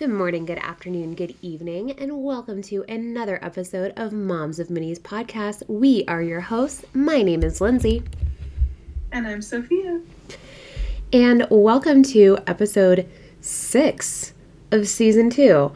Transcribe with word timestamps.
Good 0.00 0.08
morning, 0.08 0.46
good 0.46 0.56
afternoon, 0.56 1.14
good 1.14 1.34
evening, 1.42 1.90
and 1.90 2.24
welcome 2.24 2.62
to 2.62 2.86
another 2.88 3.38
episode 3.44 3.92
of 3.98 4.14
Moms 4.14 4.58
of 4.58 4.68
Minis 4.68 4.98
podcast. 4.98 5.62
We 5.68 6.06
are 6.08 6.22
your 6.22 6.40
hosts. 6.40 6.86
My 6.94 7.20
name 7.20 7.42
is 7.42 7.60
Lindsey. 7.60 8.02
And 9.12 9.28
I'm 9.28 9.42
Sofia. 9.42 10.00
And 11.12 11.46
welcome 11.50 12.02
to 12.04 12.38
episode 12.46 13.10
six 13.42 14.32
of 14.70 14.88
season 14.88 15.28
two. 15.28 15.70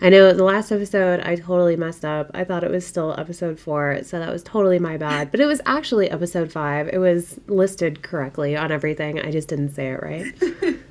I 0.00 0.08
know 0.08 0.32
the 0.32 0.44
last 0.44 0.70
episode 0.70 1.18
I 1.24 1.34
totally 1.34 1.74
messed 1.74 2.04
up. 2.04 2.30
I 2.32 2.44
thought 2.44 2.62
it 2.62 2.70
was 2.70 2.86
still 2.86 3.16
episode 3.18 3.58
four, 3.58 4.04
so 4.04 4.20
that 4.20 4.30
was 4.30 4.44
totally 4.44 4.78
my 4.78 4.98
bad. 4.98 5.32
But 5.32 5.40
it 5.40 5.46
was 5.46 5.60
actually 5.66 6.10
episode 6.12 6.52
five. 6.52 6.88
It 6.92 6.98
was 6.98 7.40
listed 7.48 8.04
correctly 8.04 8.54
on 8.54 8.70
everything. 8.70 9.18
I 9.18 9.32
just 9.32 9.48
didn't 9.48 9.70
say 9.70 9.88
it 9.88 10.00
right. 10.00 10.76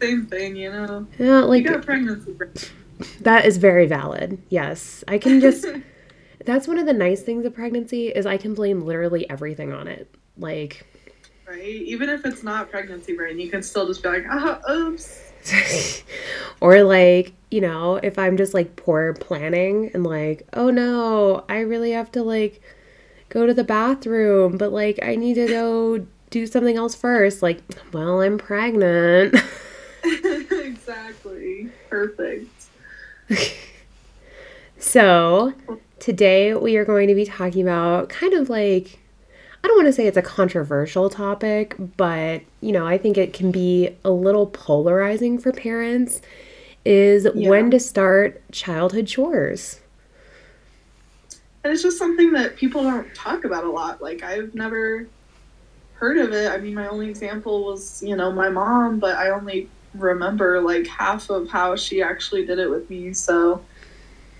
Same 0.00 0.26
thing, 0.26 0.56
you 0.56 0.70
know. 0.70 1.06
Yeah, 1.18 1.40
like 1.40 1.64
you 1.64 1.70
got 1.70 1.84
pregnancy. 1.84 2.34
that 3.20 3.44
is 3.44 3.56
very 3.56 3.86
valid. 3.86 4.40
Yes, 4.48 5.04
I 5.08 5.18
can 5.18 5.40
just. 5.40 5.66
that's 6.44 6.66
one 6.68 6.78
of 6.78 6.86
the 6.86 6.92
nice 6.92 7.22
things 7.22 7.44
of 7.44 7.54
pregnancy 7.54 8.08
is 8.08 8.26
I 8.26 8.36
can 8.36 8.54
blame 8.54 8.82
literally 8.82 9.28
everything 9.28 9.72
on 9.72 9.88
it. 9.88 10.12
Like, 10.36 10.86
right? 11.46 11.62
Even 11.62 12.08
if 12.08 12.24
it's 12.24 12.42
not 12.42 12.70
pregnancy 12.70 13.14
brain, 13.14 13.38
you 13.38 13.50
can 13.50 13.62
still 13.62 13.86
just 13.86 14.02
be 14.02 14.08
like, 14.08 14.24
ah, 14.30 14.60
oops. 14.70 15.24
or 16.60 16.82
like 16.82 17.32
you 17.50 17.60
know 17.60 17.96
if 17.96 18.18
i'm 18.18 18.36
just 18.36 18.54
like 18.54 18.76
poor 18.76 19.14
planning 19.14 19.90
and 19.94 20.04
like 20.04 20.46
oh 20.54 20.68
no 20.68 21.44
i 21.48 21.60
really 21.60 21.92
have 21.92 22.10
to 22.10 22.22
like 22.22 22.60
go 23.28 23.46
to 23.46 23.54
the 23.54 23.64
bathroom 23.64 24.56
but 24.56 24.72
like 24.72 24.98
i 25.02 25.14
need 25.14 25.34
to 25.34 25.46
go 25.46 26.06
do 26.30 26.46
something 26.46 26.76
else 26.76 26.94
first 26.94 27.42
like 27.42 27.62
well 27.92 28.20
i'm 28.20 28.36
pregnant 28.36 29.34
exactly 30.50 31.68
perfect 31.88 32.66
so 34.78 35.52
today 35.98 36.54
we 36.54 36.76
are 36.76 36.84
going 36.84 37.08
to 37.08 37.14
be 37.14 37.24
talking 37.24 37.62
about 37.62 38.08
kind 38.08 38.32
of 38.34 38.48
like 38.48 38.98
I 39.62 39.66
don't 39.66 39.76
want 39.76 39.88
to 39.88 39.92
say 39.92 40.06
it's 40.06 40.16
a 40.16 40.22
controversial 40.22 41.10
topic, 41.10 41.74
but 41.96 42.42
you 42.60 42.70
know, 42.70 42.86
I 42.86 42.96
think 42.96 43.18
it 43.18 43.32
can 43.32 43.50
be 43.50 43.90
a 44.04 44.10
little 44.10 44.46
polarizing 44.46 45.38
for 45.38 45.50
parents 45.50 46.22
is 46.84 47.26
yeah. 47.34 47.50
when 47.50 47.70
to 47.72 47.80
start 47.80 48.40
childhood 48.52 49.08
chores. 49.08 49.80
And 51.64 51.72
it's 51.72 51.82
just 51.82 51.98
something 51.98 52.32
that 52.32 52.56
people 52.56 52.82
don't 52.82 53.12
talk 53.14 53.44
about 53.44 53.64
a 53.64 53.70
lot. 53.70 54.00
Like 54.00 54.22
I've 54.22 54.54
never 54.54 55.08
heard 55.94 56.18
of 56.18 56.32
it. 56.32 56.50
I 56.50 56.58
mean, 56.58 56.74
my 56.74 56.86
only 56.86 57.10
example 57.10 57.64
was, 57.64 58.02
you 58.02 58.14
know, 58.14 58.30
my 58.30 58.48
mom, 58.48 59.00
but 59.00 59.16
I 59.16 59.30
only 59.30 59.68
remember 59.94 60.60
like 60.60 60.86
half 60.86 61.30
of 61.30 61.48
how 61.48 61.76
she 61.76 62.02
actually 62.02 62.44
did 62.44 62.58
it 62.58 62.70
with 62.70 62.88
me. 62.90 63.12
So 63.12 63.64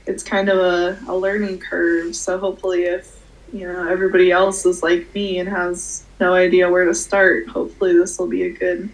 it's 0.06 0.22
kind 0.22 0.48
of 0.48 0.58
a, 0.58 0.98
a 1.08 1.16
learning 1.16 1.58
curve. 1.58 2.14
So 2.14 2.38
hopefully 2.38 2.84
if 2.84 3.18
you 3.52 3.66
know 3.66 3.88
everybody 3.88 4.30
else 4.30 4.66
is 4.66 4.82
like 4.82 5.12
me 5.14 5.38
and 5.38 5.48
has 5.48 6.04
no 6.20 6.34
idea 6.34 6.70
where 6.70 6.84
to 6.84 6.94
start 6.94 7.48
hopefully 7.48 7.92
this 7.92 8.18
will 8.18 8.26
be 8.26 8.42
a 8.42 8.50
good 8.50 8.88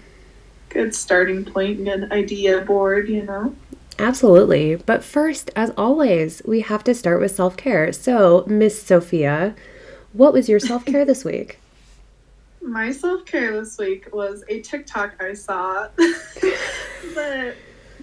good 0.69 0.95
starting 0.95 1.45
point 1.45 1.85
good 1.85 2.11
idea 2.13 2.61
board 2.61 3.09
you 3.09 3.23
know 3.23 3.55
absolutely 3.99 4.77
but 4.77 5.03
first 5.03 5.51
as 5.57 5.71
always 5.77 6.43
we 6.45 6.61
have 6.61 6.85
to 6.85 6.95
start 6.95 7.21
with 7.21 7.35
self-care 7.35 7.93
so 7.93 8.45
miss 8.47 8.81
sofia 8.81 9.55
what 10.13 10.33
was 10.33 10.49
your 10.49 10.61
self-care 10.61 11.05
this 11.05 11.25
week 11.25 11.59
my 12.65 12.91
self-care 12.91 13.53
this 13.61 13.79
week 13.79 14.09
was 14.13 14.43
a 14.49 14.61
tiktok 14.63 15.15
i 15.21 15.33
saw 15.33 15.89
that 15.97 17.55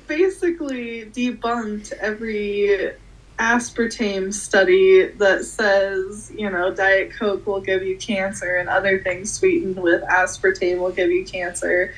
basically 0.07 1.05
debunked 1.05 1.91
every 1.93 2.93
aspartame 3.41 4.31
study 4.31 5.07
that 5.07 5.43
says, 5.43 6.31
you 6.37 6.49
know, 6.49 6.71
Diet 6.71 7.11
Coke 7.11 7.47
will 7.47 7.59
give 7.59 7.81
you 7.81 7.97
cancer 7.97 8.57
and 8.57 8.69
other 8.69 8.99
things 8.99 9.33
sweetened 9.33 9.81
with 9.81 10.03
aspartame 10.03 10.79
will 10.79 10.91
give 10.91 11.09
you 11.09 11.25
cancer. 11.25 11.93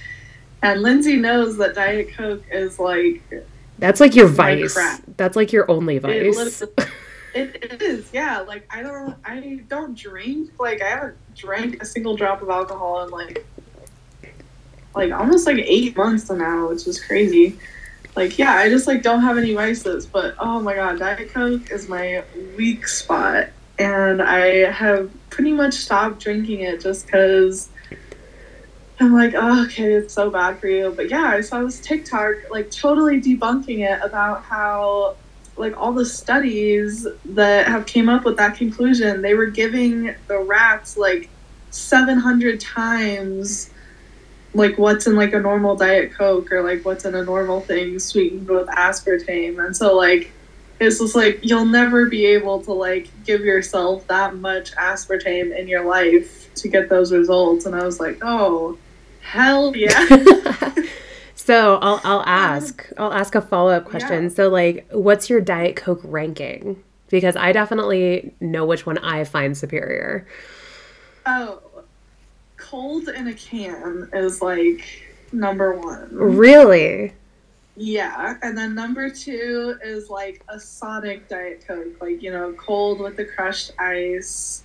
And 0.61 0.81
Lindsey 0.81 1.17
knows 1.17 1.57
that 1.57 1.75
Diet 1.75 2.13
Coke 2.15 2.43
is 2.49 2.79
like. 2.79 3.21
That's 3.77 3.99
like 3.99 4.15
your 4.15 4.27
vice. 4.27 4.77
That's 5.17 5.35
like 5.35 5.51
your 5.51 5.69
only 5.69 5.97
vice. 5.97 6.63
It, 7.33 7.81
is, 7.81 8.09
yeah. 8.13 8.39
Like 8.41 8.65
I 8.69 8.81
don't, 8.81 9.15
I 9.25 9.61
don't 9.67 9.97
drink. 9.97 10.51
Like 10.59 10.81
I 10.81 10.89
haven't 10.89 11.17
drank 11.35 11.81
a 11.81 11.85
single 11.85 12.15
drop 12.15 12.41
of 12.41 12.49
alcohol 12.49 13.03
in 13.03 13.09
like, 13.09 13.45
like 14.95 15.11
almost 15.11 15.47
like 15.47 15.57
eight 15.57 15.97
months 15.97 16.29
now, 16.29 16.69
which 16.69 16.87
is 16.87 17.03
crazy 17.03 17.57
like 18.15 18.37
yeah 18.37 18.53
i 18.53 18.69
just 18.69 18.87
like 18.87 19.01
don't 19.01 19.21
have 19.21 19.37
any 19.37 19.53
vices 19.53 20.05
but 20.05 20.35
oh 20.39 20.59
my 20.59 20.75
god 20.75 20.99
diet 20.99 21.29
coke 21.33 21.71
is 21.71 21.89
my 21.89 22.23
weak 22.55 22.87
spot 22.87 23.47
and 23.79 24.21
i 24.21 24.71
have 24.71 25.11
pretty 25.29 25.51
much 25.51 25.73
stopped 25.73 26.19
drinking 26.19 26.61
it 26.61 26.79
just 26.79 27.05
because 27.05 27.69
i'm 28.99 29.13
like 29.13 29.33
oh, 29.35 29.65
okay 29.65 29.93
it's 29.93 30.13
so 30.13 30.29
bad 30.29 30.59
for 30.59 30.67
you 30.67 30.93
but 30.95 31.09
yeah 31.09 31.25
i 31.25 31.41
saw 31.41 31.63
this 31.63 31.79
tiktok 31.79 32.35
like 32.51 32.69
totally 32.69 33.19
debunking 33.19 33.79
it 33.79 33.99
about 34.03 34.43
how 34.43 35.15
like 35.55 35.77
all 35.77 35.93
the 35.93 36.05
studies 36.05 37.07
that 37.25 37.67
have 37.67 37.85
came 37.85 38.09
up 38.09 38.25
with 38.25 38.37
that 38.37 38.57
conclusion 38.57 39.21
they 39.21 39.33
were 39.35 39.45
giving 39.45 40.13
the 40.27 40.39
rats 40.39 40.97
like 40.97 41.29
700 41.69 42.59
times 42.59 43.69
like 44.53 44.77
what's 44.77 45.07
in 45.07 45.15
like 45.15 45.33
a 45.33 45.39
normal 45.39 45.75
diet 45.75 46.13
coke 46.13 46.51
or 46.51 46.61
like 46.61 46.85
what's 46.85 47.05
in 47.05 47.15
a 47.15 47.23
normal 47.23 47.61
thing 47.61 47.97
sweetened 47.99 48.47
with 48.47 48.67
aspartame. 48.67 49.63
And 49.63 49.75
so 49.75 49.95
like 49.95 50.31
it's 50.79 50.99
just 50.99 51.15
like 51.15 51.39
you'll 51.41 51.65
never 51.65 52.07
be 52.07 52.25
able 52.25 52.61
to 52.63 52.73
like 52.73 53.09
give 53.25 53.41
yourself 53.41 54.05
that 54.07 54.35
much 54.35 54.71
aspartame 54.73 55.57
in 55.57 55.67
your 55.67 55.85
life 55.85 56.53
to 56.55 56.67
get 56.67 56.89
those 56.89 57.11
results. 57.11 57.65
And 57.65 57.75
i 57.75 57.83
was 57.83 57.99
like 57.99 58.19
oh 58.21 58.77
hell 59.21 59.75
yeah 59.75 60.05
so 61.43 61.77
i'll 61.81 61.99
i'll 62.03 62.23
ask 62.25 62.87
um, 62.97 63.05
i'll 63.05 63.13
ask 63.13 63.35
a 63.35 63.41
follow-up 63.41 63.85
question 63.85 64.23
yeah. 64.23 64.29
so 64.29 64.49
like 64.49 64.87
what's 64.91 65.29
your 65.29 65.41
diet 65.41 65.75
coke 65.75 66.01
ranking 66.03 66.81
because 67.09 67.35
i 67.35 67.51
definitely 67.51 68.33
know 68.39 68.65
which 68.65 68.85
one 68.85 68.97
i 68.99 69.23
find 69.23 69.57
superior 69.57 70.27
oh 71.25 71.61
cold 72.57 73.09
in 73.09 73.27
a 73.27 73.33
can 73.33 74.09
is 74.13 74.41
like 74.41 74.83
number 75.33 75.73
one. 75.73 76.09
Really? 76.11 77.13
Yeah, 77.75 78.37
and 78.41 78.57
then 78.57 78.75
number 78.75 79.09
two 79.09 79.75
is 79.83 80.09
like 80.09 80.43
a 80.47 80.59
Sonic 80.59 81.27
Diet 81.27 81.65
Coke, 81.67 81.99
like 81.99 82.21
you 82.21 82.31
know, 82.31 82.53
cold 82.53 82.99
with 82.99 83.17
the 83.17 83.25
crushed 83.25 83.71
ice. 83.79 84.63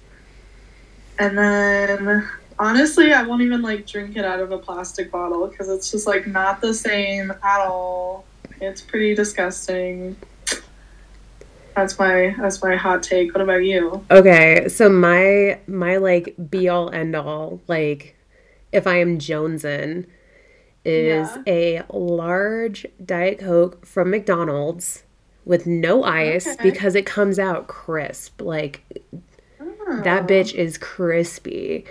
And 1.18 1.36
then 1.36 2.28
honestly, 2.58 3.12
I 3.12 3.22
won't 3.22 3.42
even 3.42 3.62
like 3.62 3.86
drink 3.86 4.16
it 4.16 4.24
out 4.24 4.40
of 4.40 4.52
a 4.52 4.58
plastic 4.58 5.10
bottle 5.10 5.46
because 5.46 5.68
it's 5.68 5.90
just 5.90 6.06
like 6.06 6.26
not 6.26 6.60
the 6.60 6.74
same 6.74 7.30
at 7.30 7.60
all. 7.60 8.24
It's 8.60 8.80
pretty 8.80 9.14
disgusting. 9.14 10.16
That's 11.74 11.98
my 11.98 12.34
that's 12.38 12.62
my 12.62 12.74
hot 12.76 13.02
take. 13.02 13.34
What 13.34 13.40
about 13.40 13.64
you? 13.64 14.04
Okay, 14.10 14.68
so 14.68 14.88
my 14.88 15.60
my 15.66 15.96
like 15.96 16.34
be 16.50 16.68
all 16.68 16.90
end 16.90 17.14
all 17.14 17.60
like 17.68 18.16
if 18.72 18.86
I 18.86 19.00
am 19.00 19.18
jonesing 19.18 20.06
is 20.84 21.28
yeah. 21.46 21.82
a 21.92 21.96
large 21.96 22.86
diet 23.04 23.38
coke 23.38 23.84
from 23.84 24.10
McDonald's 24.10 25.04
with 25.44 25.66
no 25.66 26.02
ice 26.02 26.46
okay. 26.46 26.62
because 26.62 26.94
it 26.94 27.06
comes 27.06 27.38
out 27.38 27.68
crisp. 27.68 28.40
Like 28.40 28.82
oh. 29.60 30.00
that 30.02 30.26
bitch 30.26 30.54
is 30.54 30.78
crispy. 30.78 31.84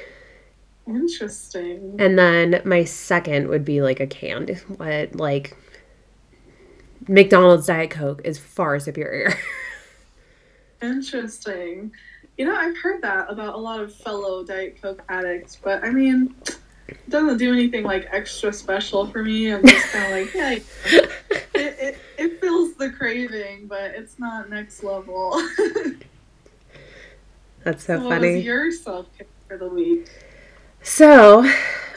Interesting. 0.88 1.96
And 2.00 2.18
then 2.18 2.62
my 2.64 2.86
second 2.86 3.50
would 3.50 3.66
be 3.66 3.81
like 3.81 4.00
a 4.00 4.08
canned, 4.08 4.62
but 4.70 5.16
like 5.16 5.56
McDonald's 7.07 7.68
Diet 7.68 7.89
Coke 7.89 8.22
is 8.24 8.39
far 8.39 8.80
superior. 8.80 9.34
Interesting. 10.81 11.92
You 12.38 12.45
know, 12.45 12.56
I've 12.56 12.78
heard 12.78 13.01
that 13.01 13.30
about 13.30 13.56
a 13.56 13.57
lot 13.57 13.81
of 13.81 13.94
fellow 13.94 14.44
Diet 14.44 14.81
Coke 14.81 15.01
addicts, 15.10 15.57
but 15.62 15.84
I 15.84 15.89
mean, 15.89 16.36
it 16.88 17.10
doesn't 17.10 17.38
do 17.38 17.51
anything 17.51 17.83
like 17.83 18.07
extra 18.12 18.54
special 18.54 19.07
for 19.07 19.24
me. 19.24 19.51
I'm 19.51 19.66
just 19.66 19.92
kind 19.92 20.06
of 20.06 20.12
like, 20.36 20.36
yeah, 20.36 20.51
it, 20.51 21.50
it, 21.56 21.98
it 22.18 22.40
fills 22.40 22.75
the 22.75 22.92
craving, 22.92 23.68
but 23.68 23.92
it's 23.92 24.19
not 24.19 24.50
next 24.50 24.83
level. 24.83 25.31
That's 27.63 27.83
so, 27.83 27.98
so 27.98 28.10
funny. 28.10 28.28
What 28.28 28.36
was 28.36 28.44
your 28.45 28.72
self 28.72 29.18
care 29.18 29.28
for 29.48 29.57
the 29.57 29.68
week? 29.68 30.07
So, 30.81 31.50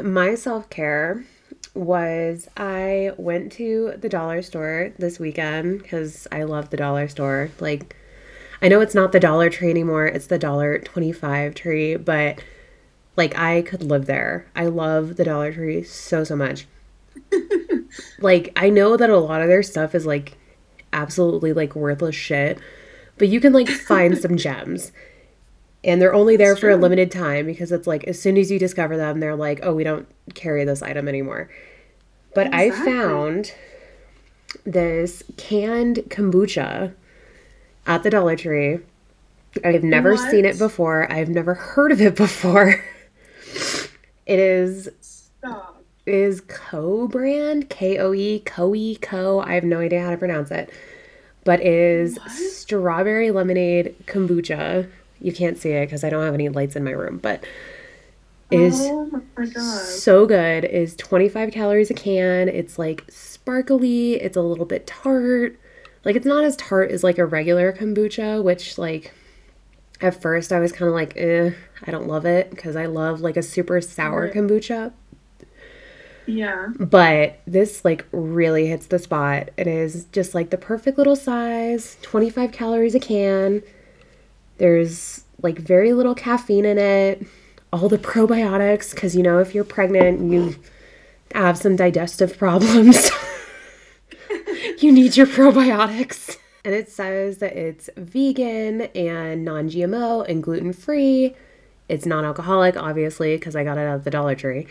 my 0.03 0.35
self 0.35 0.69
care 0.71 1.25
was 1.75 2.49
I 2.57 3.13
went 3.17 3.53
to 3.53 3.95
the 3.99 4.09
dollar 4.09 4.43
store 4.43 4.93
this 4.99 5.19
weekend 5.19 5.83
because 5.83 6.27
I 6.33 6.43
love 6.43 6.71
the 6.71 6.77
dollar 6.77 7.09
store. 7.09 7.51
Like, 7.61 7.97
I 8.63 8.69
know 8.69 8.81
it's 8.81 8.95
not 8.95 9.13
the 9.13 9.21
Dollar 9.21 9.49
Tree 9.49 9.71
anymore, 9.71 10.07
it's 10.07 10.27
the 10.27 10.39
Dollar 10.39 10.79
25 10.79 11.55
Tree, 11.55 11.97
but 11.97 12.43
like 13.17 13.37
I 13.39 13.63
could 13.63 13.83
live 13.83 14.07
there. 14.07 14.47
I 14.55 14.67
love 14.67 15.17
the 15.17 15.25
Dollar 15.25 15.53
Tree 15.53 15.83
so, 15.83 16.25
so 16.25 16.37
much. 16.37 16.67
like 18.21 18.53
I 18.57 18.71
know 18.71 18.97
that 18.97 19.11
a 19.11 19.19
lot 19.19 19.43
of 19.43 19.49
their 19.49 19.63
stuff 19.63 19.95
is 19.95 20.07
like 20.07 20.37
absolutely 20.93 21.53
like 21.53 21.75
worthless 21.75 22.15
shit, 22.15 22.59
but 23.17 23.29
you 23.29 23.41
can 23.41 23.53
like 23.53 23.69
find 23.69 24.19
some 24.19 24.37
gems. 24.39 24.93
And 25.83 26.01
they're 26.01 26.13
only 26.15 26.37
there 26.37 26.51
That's 26.51 26.61
for 26.61 26.71
a 26.71 26.77
limited 26.77 27.11
time 27.11 27.47
because 27.47 27.73
it's 27.73 27.87
like 27.87 28.05
as 28.05 28.21
soon 28.21 28.37
as 28.37 28.51
you 28.51 28.59
discover 28.59 28.97
them, 28.99 29.21
they're 29.21 29.35
like, 29.37 29.61
"Oh, 29.63 29.75
we 29.75 29.83
don't 29.85 30.07
carry 30.35 30.65
this 30.65 30.83
item 30.83 31.09
anymore." 31.09 31.49
But 32.35 32.53
I 32.55 32.71
found 32.71 33.53
this 34.65 35.23
canned 35.37 35.97
kombucha 36.09 36.93
at 37.87 38.03
the 38.03 38.11
Dollar 38.11 38.37
Tree. 38.37 38.79
I've 39.65 39.83
never 39.83 40.13
What? 40.13 40.31
seen 40.31 40.45
it 40.45 40.59
before. 40.59 41.11
I've 41.11 41.29
never 41.31 41.55
heard 41.55 41.93
of 41.93 42.01
it 42.01 42.15
before. 42.27 42.83
it 44.27 44.39
is 44.39 44.89
Stop. 45.01 45.83
it 46.07 46.15
is 46.15 46.41
Co 46.43 47.09
brand, 47.09 47.69
K 47.71 47.99
O 47.99 48.13
E, 48.13 48.41
Koe, 48.41 48.75
Co. 49.01 49.41
I 49.41 49.55
have 49.55 49.65
no 49.65 49.79
idea 49.81 50.03
how 50.03 50.11
to 50.11 50.17
pronounce 50.19 50.51
it. 50.51 50.71
But 51.45 51.61
is 51.63 52.19
What? 52.19 52.31
strawberry 52.31 53.31
lemonade 53.31 53.95
kombucha. 54.07 54.89
You 55.21 55.33
can't 55.33 55.59
see 55.59 55.71
it 55.71 55.87
because 55.87 56.05
I 56.05 56.11
don't 56.11 56.25
have 56.25 56.35
any 56.35 56.49
lights 56.49 56.77
in 56.77 56.85
my 56.85 56.93
room, 56.93 57.19
but 57.19 57.45
is 58.51 58.81
oh 58.81 59.23
so 59.47 60.27
good. 60.27 60.65
Is 60.65 60.97
25 60.97 61.53
calories 61.53 61.91
a 61.91 61.95
can. 61.95 62.49
It's 62.49 62.79
like 62.79 63.05
sparkly, 63.09 64.15
it's 64.15 64.37
a 64.37 64.43
little 64.43 64.65
bit 64.65 64.87
tart. 64.87 65.59
Like 66.05 66.17
it's 66.17 66.27
not 66.27 66.45
as 66.45 66.57
tart 66.57 66.91
as 66.91 67.05
like 67.05 67.19
a 67.19 67.27
regular 67.27 67.73
kombucha, 67.73 68.43
which 68.43 68.79
like 68.79 69.13
at 70.01 70.21
first 70.21 70.53
I 70.53 70.61
was 70.61 70.73
kind 70.73 70.89
of 70.89 70.95
like, 70.95 71.15
eh, 71.17 71.53
I 71.87 71.91
don't 71.91 72.09
love 72.09 72.25
it 72.27 72.51
because 72.51 72.77
I 72.77 72.87
love 72.87 73.21
like 73.21 73.37
a 73.37 73.43
super 73.43 73.81
sour 73.81 74.23
Right. 74.23 74.33
kombucha. 74.33 74.93
Yeah. 76.27 76.69
But 76.79 77.41
this 77.47 77.85
like 77.85 78.07
really 78.13 78.67
hits 78.67 78.87
the 78.87 78.99
spot. 78.99 79.51
It 79.57 79.67
is 79.67 80.05
just 80.13 80.35
like 80.35 80.51
the 80.51 80.59
perfect 80.59 80.97
little 80.99 81.17
size, 81.17 81.97
25 82.03 82.53
calories 82.53 82.95
a 82.95 83.01
can. 83.01 83.63
There's 84.61 85.25
like 85.43 85.59
very 85.59 85.95
little 85.95 86.15
caffeine 86.15 86.67
in 86.67 86.77
it. 86.77 87.27
All 87.73 87.89
the 87.89 87.97
probiotics 87.97 88.95
cuz 88.95 89.17
you 89.17 89.23
know 89.23 89.39
if 89.39 89.55
you're 89.55 89.65
pregnant, 89.65 90.31
you 90.31 90.57
have 91.35 91.57
some 91.57 91.77
digestive 91.77 92.37
problems. 92.37 93.11
you 94.81 94.93
need 94.93 95.17
your 95.17 95.27
probiotics. 95.27 96.37
And 96.63 96.75
it 96.75 96.91
says 96.91 97.39
that 97.39 97.57
it's 97.57 97.89
vegan 97.97 98.83
and 98.95 99.47
non-GMO 99.47 100.29
and 100.29 100.43
gluten-free. 100.43 101.35
It's 101.89 102.05
non-alcoholic 102.05 102.77
obviously 102.77 103.37
because 103.37 103.57
I 103.57 103.65
got 103.65 103.79
it 103.79 103.87
at 103.87 104.05
the 104.05 104.11
Dollar 104.11 104.35
Tree 104.35 104.67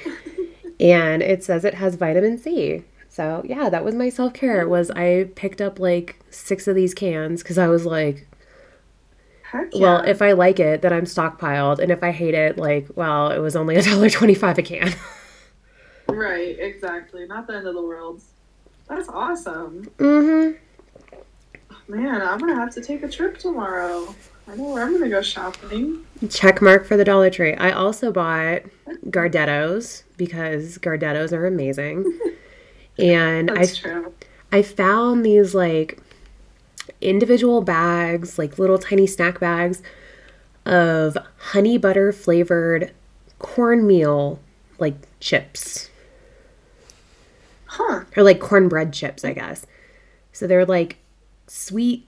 and 0.80 1.24
it 1.24 1.44
says 1.44 1.65
it 1.65 1.74
has 1.74 1.95
vitamin 1.95 2.38
C. 2.38 2.83
So 3.09 3.41
yeah, 3.44 3.69
that 3.69 3.83
was 3.83 3.95
my 3.95 4.09
self 4.09 4.33
care. 4.33 4.68
Was 4.68 4.91
I 4.91 5.31
picked 5.33 5.62
up 5.62 5.80
like 5.80 6.19
six 6.30 6.68
of 6.68 6.75
these 6.75 6.94
cans 6.94 7.41
because 7.41 7.57
I 7.57 7.68
was 7.68 7.88
like, 7.88 8.27
Heck 9.51 9.74
yeah. 9.74 9.81
well, 9.81 10.01
if 10.04 10.22
I 10.22 10.34
like 10.34 10.60
it, 10.60 10.84
then 10.84 10.94
I'm 10.94 11.06
stockpiled, 11.06 11.80
and 11.80 11.92
if 11.92 12.04
I 12.04 12.12
hate 12.12 12.36
it, 12.36 12.57
like, 12.57 12.88
well, 12.96 13.31
it 13.31 13.40
was 13.40 13.56
only 13.56 13.75
a 13.78 13.81
dollar 13.81 14.10
twenty 14.10 14.36
five 14.36 14.57
a 14.57 14.62
can. 14.62 14.94
Right, 16.07 16.57
exactly. 16.60 17.25
Not 17.28 17.48
the 17.48 17.56
end 17.56 17.68
of 17.68 17.74
the 17.74 17.81
world. 17.81 18.22
That's 18.88 19.10
awesome. 19.10 19.86
mm-hmm. 19.98 20.57
Man, 21.88 22.22
I'm 22.22 22.38
gonna 22.38 22.56
have 22.56 22.74
to 22.75 22.81
take 22.81 23.01
a 23.01 23.07
trip 23.07 23.38
tomorrow. 23.40 24.13
I 24.48 24.56
know 24.56 24.74
where 24.74 24.84
I'm 24.84 24.94
gonna 24.94 25.10
go 25.10 25.22
shopping. 25.22 26.06
Check 26.30 26.62
mark 26.62 26.86
for 26.86 26.98
the 26.98 27.06
Dollar 27.06 27.30
Tree. 27.30 27.56
I 27.56 27.72
also 27.72 28.12
bought 28.12 28.62
Gardettos 29.06 30.04
because 30.18 30.78
Gardettos 30.78 31.31
are 31.31 31.48
amazing, 31.48 32.19
and 33.00 33.50
I 33.50 33.66
true. 33.66 34.13
I 34.51 34.62
found 34.62 35.25
these 35.25 35.56
like 35.56 36.00
individual 37.01 37.62
bags, 37.62 38.38
like 38.38 38.59
little 38.59 38.77
tiny 38.77 39.07
snack 39.07 39.39
bags 39.39 39.81
of 40.65 41.18
honey 41.38 41.77
butter 41.77 42.12
flavored 42.12 42.91
cornmeal 43.39 44.39
like 44.77 44.95
chips 45.19 45.89
Huh. 47.65 48.03
or 48.18 48.24
like 48.24 48.39
cornbread 48.39 48.91
chips, 48.94 49.24
I 49.24 49.33
guess. 49.33 49.65
So 50.33 50.47
they're 50.47 50.65
like 50.65 50.97
sweet 51.47 52.07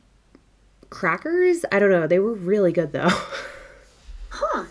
crackers. 0.89 1.63
I 1.71 1.79
don't 1.79 1.91
know. 1.91 2.07
They 2.07 2.19
were 2.19 2.33
really 2.33 2.71
good 2.71 2.91
though. 2.91 3.09
Huh. 4.29 4.65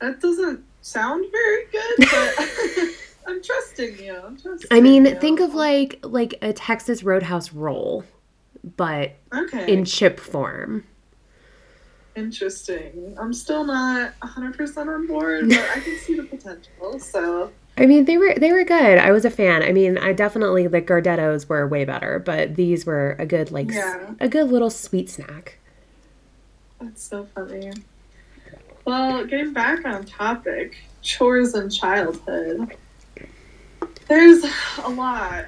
That 0.00 0.20
doesn't 0.20 0.64
sound 0.82 1.24
very 1.30 1.64
good, 1.72 1.94
but 2.10 2.34
I'm 3.28 3.42
trusting 3.42 3.98
you. 3.98 4.16
I'm 4.16 4.36
trusting 4.36 4.68
I 4.70 4.80
mean, 4.80 5.06
you. 5.06 5.14
think 5.14 5.40
of 5.40 5.54
like 5.54 6.00
like 6.02 6.34
a 6.42 6.52
Texas 6.52 7.02
Roadhouse 7.02 7.52
roll, 7.52 8.04
but 8.76 9.12
Okay. 9.34 9.72
in 9.72 9.84
chip 9.84 10.18
form. 10.20 10.84
Interesting. 12.14 13.16
I'm 13.18 13.32
still 13.32 13.64
not 13.64 14.12
100% 14.22 14.86
on 14.88 15.06
board, 15.06 15.48
but 15.48 15.58
I 15.74 15.80
can 15.80 15.96
see 15.98 16.14
the 16.14 16.24
potential. 16.24 16.98
So, 17.00 17.50
I 17.78 17.86
mean, 17.86 18.04
they 18.04 18.18
were 18.18 18.34
they 18.34 18.52
were 18.52 18.64
good. 18.64 18.98
I 18.98 19.10
was 19.12 19.24
a 19.24 19.30
fan. 19.30 19.62
I 19.62 19.72
mean, 19.72 19.96
I 19.96 20.12
definitely 20.12 20.66
the 20.66 20.82
Gardettos 20.82 21.48
were 21.48 21.66
way 21.66 21.86
better, 21.86 22.18
but 22.18 22.54
these 22.54 22.84
were 22.84 23.16
a 23.18 23.24
good 23.24 23.50
like 23.50 23.70
Yeah. 23.70 24.10
a 24.20 24.28
good 24.28 24.50
little 24.50 24.68
sweet 24.70 25.08
snack. 25.08 25.58
that's 26.80 27.02
so 27.02 27.26
funny. 27.34 27.72
Well, 28.84 29.24
getting 29.24 29.52
back 29.54 29.84
on 29.86 30.04
topic 30.04 30.76
chores 31.00 31.54
in 31.54 31.70
childhood. 31.70 32.76
There's 34.08 34.44
a 34.82 34.88
lot, 34.90 35.46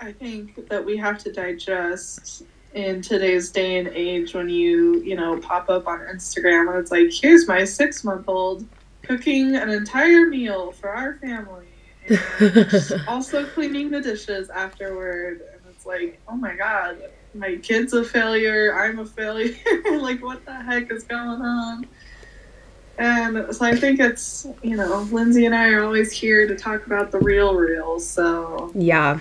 I 0.00 0.12
think, 0.12 0.68
that 0.68 0.82
we 0.84 0.96
have 0.96 1.18
to 1.24 1.32
digest 1.32 2.44
in 2.76 3.00
today's 3.00 3.50
day 3.50 3.78
and 3.78 3.88
age 3.88 4.34
when 4.34 4.50
you, 4.50 5.02
you 5.02 5.16
know, 5.16 5.38
pop 5.40 5.70
up 5.70 5.86
on 5.88 6.00
Instagram 6.00 6.68
and 6.68 6.78
it's 6.78 6.90
like, 6.90 7.08
here's 7.10 7.48
my 7.48 7.64
six 7.64 8.04
month 8.04 8.28
old 8.28 8.66
cooking 9.02 9.56
an 9.56 9.70
entire 9.70 10.26
meal 10.26 10.72
for 10.72 10.90
our 10.90 11.14
family. 11.14 11.66
And 12.08 13.02
also 13.08 13.46
cleaning 13.46 13.90
the 13.90 14.02
dishes 14.02 14.50
afterward. 14.50 15.40
And 15.52 15.60
it's 15.74 15.86
like, 15.86 16.20
oh 16.28 16.36
my 16.36 16.54
god, 16.54 16.98
my 17.34 17.56
kid's 17.56 17.94
a 17.94 18.04
failure. 18.04 18.74
I'm 18.78 18.98
a 18.98 19.06
failure. 19.06 19.56
like, 19.92 20.22
what 20.22 20.44
the 20.44 20.54
heck 20.54 20.92
is 20.92 21.04
going 21.04 21.40
on? 21.40 21.86
And 22.98 23.54
so 23.54 23.64
I 23.64 23.74
think 23.74 24.00
it's, 24.00 24.46
you 24.62 24.76
know, 24.76 25.08
Lindsey 25.10 25.46
and 25.46 25.54
I 25.54 25.70
are 25.70 25.82
always 25.82 26.12
here 26.12 26.46
to 26.46 26.54
talk 26.54 26.84
about 26.84 27.10
the 27.10 27.20
real 27.20 27.54
real. 27.54 27.98
So, 28.00 28.70
yeah. 28.74 29.18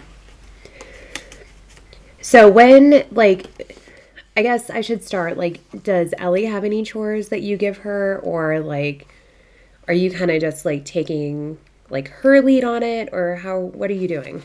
So 2.25 2.50
when 2.50 3.06
like 3.12 3.77
I 4.36 4.41
guess 4.41 4.70
I 4.70 4.82
should 4.82 5.03
start 5.03 5.38
like 5.38 5.62
does 5.84 6.13
Ellie 6.17 6.46
have 6.46 6.63
any 6.63 6.84
chores 6.84 7.29
that 7.29 7.41
you 7.41 7.55
give 7.55 7.77
her 7.79 8.20
or 8.24 8.60
like 8.60 9.08
are 9.88 9.94
you 9.94 10.12
kind 10.12 10.32
of 10.32 10.41
just 10.41 10.65
like 10.65 10.86
taking 10.86 11.58
like 11.89 12.08
her 12.10 12.41
lead 12.41 12.63
on 12.63 12.84
it 12.84 13.10
or 13.12 13.36
how 13.36 13.60
what 13.60 13.89
are 13.89 13.94
you 13.94 14.08
doing? 14.08 14.41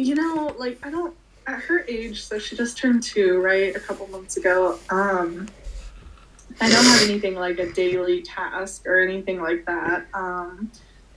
you 0.00 0.14
know, 0.14 0.54
like, 0.58 0.84
I 0.84 0.90
don't, 0.90 1.14
at 1.46 1.60
her 1.60 1.84
age, 1.88 2.22
so 2.22 2.38
she 2.38 2.56
just 2.56 2.76
turned 2.78 3.02
two, 3.02 3.40
right, 3.40 3.74
a 3.74 3.80
couple 3.80 4.06
months 4.08 4.36
ago. 4.36 4.78
Um, 4.88 5.48
I 6.60 6.70
don't 6.70 6.84
have 6.84 7.02
anything 7.02 7.34
like 7.34 7.58
a 7.58 7.72
daily 7.72 8.22
task 8.22 8.86
or 8.86 9.00
anything 9.00 9.40
like 9.40 9.64
that. 9.66 10.06
Um, 10.14 10.70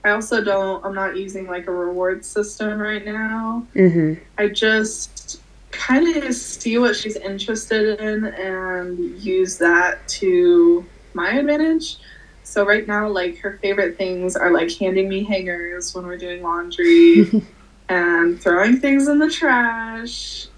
I 0.04 0.10
also 0.10 0.44
don't, 0.44 0.84
I'm 0.84 0.94
not 0.94 1.16
using 1.16 1.46
like 1.46 1.66
a 1.66 1.72
reward 1.72 2.24
system 2.24 2.78
right 2.78 3.04
now. 3.04 3.66
Mhm. 3.74 4.20
I 4.36 4.48
just 4.48 5.40
kind 5.70 6.16
of 6.16 6.34
see 6.34 6.78
what 6.78 6.94
she's 6.94 7.16
interested 7.16 7.98
in 8.00 8.26
and 8.26 8.98
use 9.20 9.58
that 9.58 10.06
to 10.08 10.84
my 11.14 11.30
advantage. 11.32 11.96
So 12.42 12.66
right 12.66 12.86
now, 12.86 13.08
like 13.08 13.38
her 13.38 13.58
favorite 13.62 13.96
things 13.96 14.36
are 14.36 14.52
like 14.52 14.70
handing 14.72 15.08
me 15.08 15.24
hangers 15.24 15.94
when 15.94 16.06
we're 16.06 16.18
doing 16.18 16.42
laundry 16.42 17.30
and 17.88 18.40
throwing 18.40 18.80
things 18.80 19.08
in 19.08 19.18
the 19.18 19.30
trash. 19.30 20.48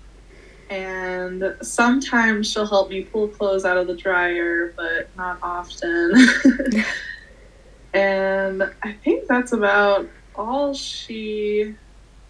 And 0.69 1.57
sometimes 1.63 2.51
she'll 2.51 2.67
help 2.67 2.91
me 2.91 3.05
pull 3.05 3.29
clothes 3.29 3.65
out 3.65 3.77
of 3.77 3.87
the 3.87 3.95
dryer, 3.95 4.75
but 4.77 5.09
not 5.17 5.39
often. 5.41 6.13
and 7.97 8.63
I 8.83 8.93
think 8.93 9.27
that's 9.27 9.53
about 9.53 10.09
all 10.35 10.75
she 10.75 11.75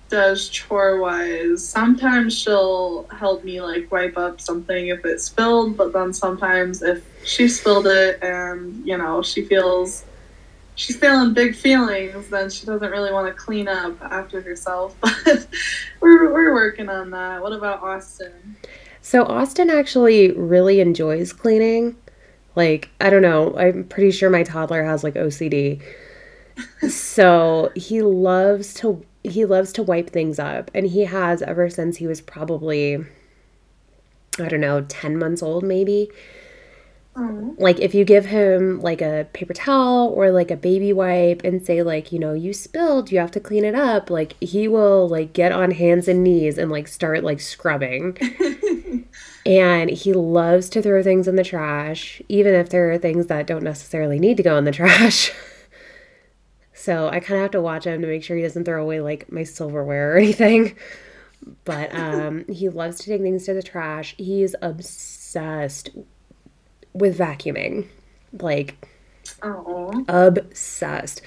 does 0.08 0.48
chore 0.48 1.00
wise. 1.00 1.66
Sometimes 1.66 2.38
she'll 2.38 3.06
help 3.08 3.44
me 3.44 3.60
like 3.60 3.90
wipe 3.90 4.16
up 4.16 4.40
something 4.40 4.88
if 4.88 5.04
it's 5.04 5.24
spilled, 5.24 5.76
but 5.76 5.92
then 5.92 6.12
sometimes 6.12 6.82
if 6.82 7.04
she 7.24 7.48
spilled 7.48 7.86
it 7.86 8.22
and 8.22 8.86
you 8.86 8.96
know 8.96 9.22
she 9.22 9.42
feels 9.42 10.04
she's 10.76 10.96
feeling 10.96 11.34
big 11.34 11.56
feelings, 11.56 12.28
then 12.28 12.48
she 12.50 12.66
doesn't 12.66 12.90
really 12.90 13.12
want 13.12 13.26
to 13.26 13.34
clean 13.34 13.66
up 13.66 14.00
after 14.02 14.40
herself. 14.40 14.94
But 15.24 15.48
we're 16.00 16.32
we're 16.32 16.54
working 16.54 16.88
on 16.88 17.10
that. 17.10 17.42
What 17.42 17.52
about 17.52 17.82
Austin? 17.82 18.56
So 19.00 19.24
Austin 19.24 19.70
actually 19.70 20.30
really 20.32 20.80
enjoys 20.80 21.32
cleaning. 21.32 21.96
Like, 22.56 22.88
I 23.00 23.10
don't 23.10 23.22
know, 23.22 23.56
I'm 23.56 23.84
pretty 23.84 24.10
sure 24.10 24.30
my 24.30 24.42
toddler 24.42 24.82
has 24.82 25.04
like 25.04 25.14
OCD. 25.14 25.80
so 26.88 27.70
he 27.76 28.02
loves 28.02 28.72
to 28.74 29.04
he 29.22 29.44
loves 29.44 29.72
to 29.74 29.82
wipe 29.82 30.08
things 30.08 30.38
up 30.38 30.70
and 30.72 30.86
he 30.86 31.04
has 31.04 31.42
ever 31.42 31.68
since 31.68 31.98
he 31.98 32.06
was 32.06 32.20
probably 32.20 33.04
I 34.38 34.48
don't 34.48 34.60
know, 34.60 34.82
10 34.82 35.18
months 35.18 35.42
old 35.42 35.64
maybe. 35.64 36.10
Oh. 37.18 37.54
Like 37.58 37.80
if 37.80 37.94
you 37.94 38.04
give 38.04 38.26
him 38.26 38.80
like 38.80 39.00
a 39.00 39.26
paper 39.32 39.54
towel 39.54 40.08
or 40.08 40.30
like 40.30 40.50
a 40.50 40.56
baby 40.56 40.92
wipe 40.92 41.42
and 41.44 41.64
say 41.64 41.82
like, 41.82 42.12
you 42.12 42.18
know, 42.18 42.34
you 42.34 42.52
spilled, 42.52 43.10
you 43.10 43.18
have 43.18 43.30
to 43.30 43.40
clean 43.40 43.64
it 43.64 43.74
up, 43.74 44.10
like 44.10 44.36
he 44.42 44.68
will 44.68 45.08
like 45.08 45.32
get 45.32 45.50
on 45.50 45.70
hands 45.70 46.08
and 46.08 46.22
knees 46.22 46.58
and 46.58 46.70
like 46.70 46.86
start 46.86 47.24
like 47.24 47.40
scrubbing. 47.40 48.18
and 49.46 49.88
he 49.88 50.12
loves 50.12 50.68
to 50.70 50.82
throw 50.82 51.02
things 51.02 51.26
in 51.26 51.36
the 51.36 51.44
trash, 51.44 52.20
even 52.28 52.54
if 52.54 52.68
there 52.68 52.90
are 52.92 52.98
things 52.98 53.28
that 53.28 53.46
don't 53.46 53.64
necessarily 53.64 54.18
need 54.18 54.36
to 54.36 54.42
go 54.42 54.58
in 54.58 54.64
the 54.64 54.72
trash. 54.72 55.32
so 56.74 57.08
I 57.08 57.20
kind 57.20 57.38
of 57.38 57.42
have 57.44 57.50
to 57.52 57.62
watch 57.62 57.86
him 57.86 58.02
to 58.02 58.06
make 58.06 58.24
sure 58.24 58.36
he 58.36 58.42
doesn't 58.42 58.64
throw 58.64 58.82
away 58.82 59.00
like 59.00 59.32
my 59.32 59.44
silverware 59.44 60.12
or 60.12 60.16
anything. 60.18 60.76
But 61.64 61.94
um, 61.94 62.44
he 62.48 62.68
loves 62.68 62.98
to 62.98 63.06
take 63.06 63.22
things 63.22 63.46
to 63.46 63.54
the 63.54 63.62
trash. 63.62 64.14
He's 64.18 64.54
obsessed 64.60 65.90
with 66.98 67.18
vacuuming. 67.18 67.86
Like, 68.32 68.74
Oh. 69.42 70.04
obsessed. 70.08 71.20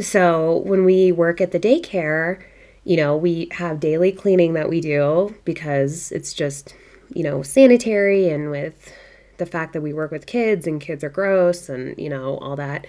So 0.00 0.58
when 0.58 0.84
we 0.84 1.12
work 1.12 1.40
at 1.40 1.52
the 1.52 1.60
daycare, 1.60 2.40
you 2.84 2.96
know, 2.96 3.16
we 3.16 3.48
have 3.52 3.80
daily 3.80 4.12
cleaning 4.12 4.54
that 4.54 4.68
we 4.68 4.80
do 4.80 5.34
because 5.44 6.10
it's 6.12 6.32
just, 6.32 6.74
you 7.14 7.22
know, 7.22 7.42
sanitary 7.42 8.28
and 8.28 8.50
with 8.50 8.92
the 9.38 9.46
fact 9.46 9.72
that 9.72 9.82
we 9.82 9.92
work 9.92 10.10
with 10.10 10.26
kids 10.26 10.66
and 10.66 10.80
kids 10.80 11.04
are 11.04 11.08
gross 11.10 11.68
and, 11.68 11.96
you 11.98 12.08
know, 12.08 12.38
all 12.38 12.56
that. 12.56 12.86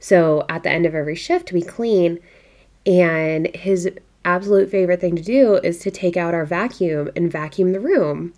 So 0.00 0.44
at 0.48 0.62
the 0.62 0.70
end 0.70 0.86
of 0.86 0.94
every 0.94 1.16
shift, 1.16 1.52
we 1.52 1.62
clean. 1.62 2.18
And 2.86 3.54
his 3.54 3.88
absolute 4.24 4.70
favorite 4.70 5.00
thing 5.00 5.16
to 5.16 5.22
do 5.22 5.54
is 5.56 5.78
to 5.80 5.90
take 5.90 6.16
out 6.16 6.34
our 6.34 6.44
vacuum 6.44 7.10
and 7.16 7.30
vacuum 7.30 7.72
the 7.72 7.80
room. 7.80 8.34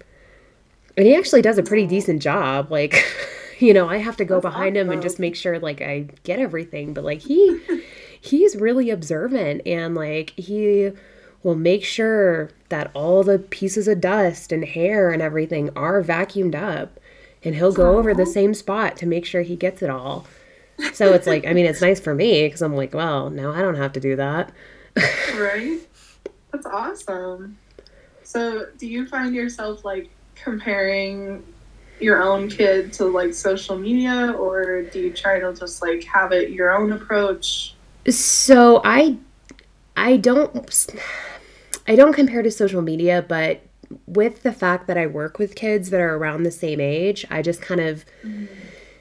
And 0.97 1.07
he 1.07 1.15
actually 1.15 1.43
does 1.43 1.59
a 1.59 1.63
pretty 1.63 1.87
decent 1.87 2.23
job. 2.23 2.71
Like, 2.71 3.05
you 3.59 3.75
know, 3.75 3.89
I 3.89 3.99
have 3.99 4.17
to 4.19 4.25
go 4.25 4.41
That's 4.41 4.55
behind 4.55 4.77
him 4.77 4.91
and 4.91 5.03
just 5.03 5.19
make 5.19 5.37
sure 5.37 5.59
like 5.59 5.81
I 5.81 6.07
get 6.23 6.39
everything. 6.39 6.95
But 6.95 7.05
like 7.05 7.21
he 7.21 7.61
he's 8.21 8.57
really 8.57 8.91
observant 8.91 9.63
and 9.67 9.95
like 9.95 10.31
he 10.37 10.93
will 11.43 11.55
make 11.55 11.85
sure 11.85 12.51
that 12.71 12.91
all 12.95 13.23
the 13.23 13.39
pieces 13.39 13.87
of 13.87 14.01
dust 14.01 14.51
and 14.51 14.65
hair 14.65 15.11
and 15.11 15.21
everything 15.21 15.71
are 15.77 16.03
vacuumed 16.03 16.55
up. 16.55 16.99
And 17.43 17.55
he'll 17.55 17.73
go 17.73 17.99
over 17.99 18.15
the 18.15 18.25
same 18.25 18.55
spot 18.55 18.97
to 18.97 19.07
make 19.07 19.27
sure 19.27 19.43
he 19.43 19.55
gets 19.55 19.83
it 19.83 19.91
all. 19.91 20.27
So 20.95 21.13
it's 21.13 21.27
like, 21.27 21.47
I 21.47 21.53
mean, 21.53 21.67
it's 21.67 21.83
nice 21.83 22.01
for 22.01 22.15
me 22.15 22.47
because 22.47 22.63
I'm 22.63 22.75
like, 22.75 22.95
well, 22.95 23.29
now 23.29 23.53
I 23.53 23.61
don't 23.61 23.77
have 23.77 23.93
to 23.93 24.01
do 24.01 24.17
that. 24.17 24.53
Right? 25.37 25.81
That's 26.53 26.67
awesome. 26.67 27.59
So, 28.23 28.69
do 28.79 28.87
you 28.87 29.07
find 29.07 29.35
yourself 29.35 29.85
like 29.85 30.09
comparing 30.35 31.43
your 32.01 32.23
own 32.23 32.49
kid 32.49 32.93
to 32.95 33.07
like 33.07 33.35
social 33.35 33.79
media, 33.79 34.33
or 34.33 34.83
do 34.83 35.01
you 35.01 35.13
try 35.13 35.39
to 35.41 35.55
just 35.55 35.83
like 35.83 36.05
have 36.05 36.33
it 36.33 36.51
your 36.51 36.73
own 36.73 36.93
approach? 36.93 37.75
So 38.09 38.81
I 38.85 39.17
I 39.97 40.17
don't 40.17 40.87
I 41.87 41.97
don't 41.97 42.13
compare 42.13 42.43
to 42.43 42.51
social 42.51 42.83
media, 42.83 43.25
but 43.27 43.63
with 44.07 44.43
the 44.43 44.53
fact 44.53 44.87
that 44.87 44.99
I 44.99 45.07
work 45.07 45.39
with 45.39 45.55
kids 45.55 45.91
that 45.91 46.01
are 46.01 46.17
around 46.17 46.43
the 46.43 46.51
same 46.51 46.81
age, 46.81 47.25
I 47.31 47.43
just 47.43 47.61
kind 47.61 47.81
of 47.81 48.05
mm-hmm. 48.23 48.47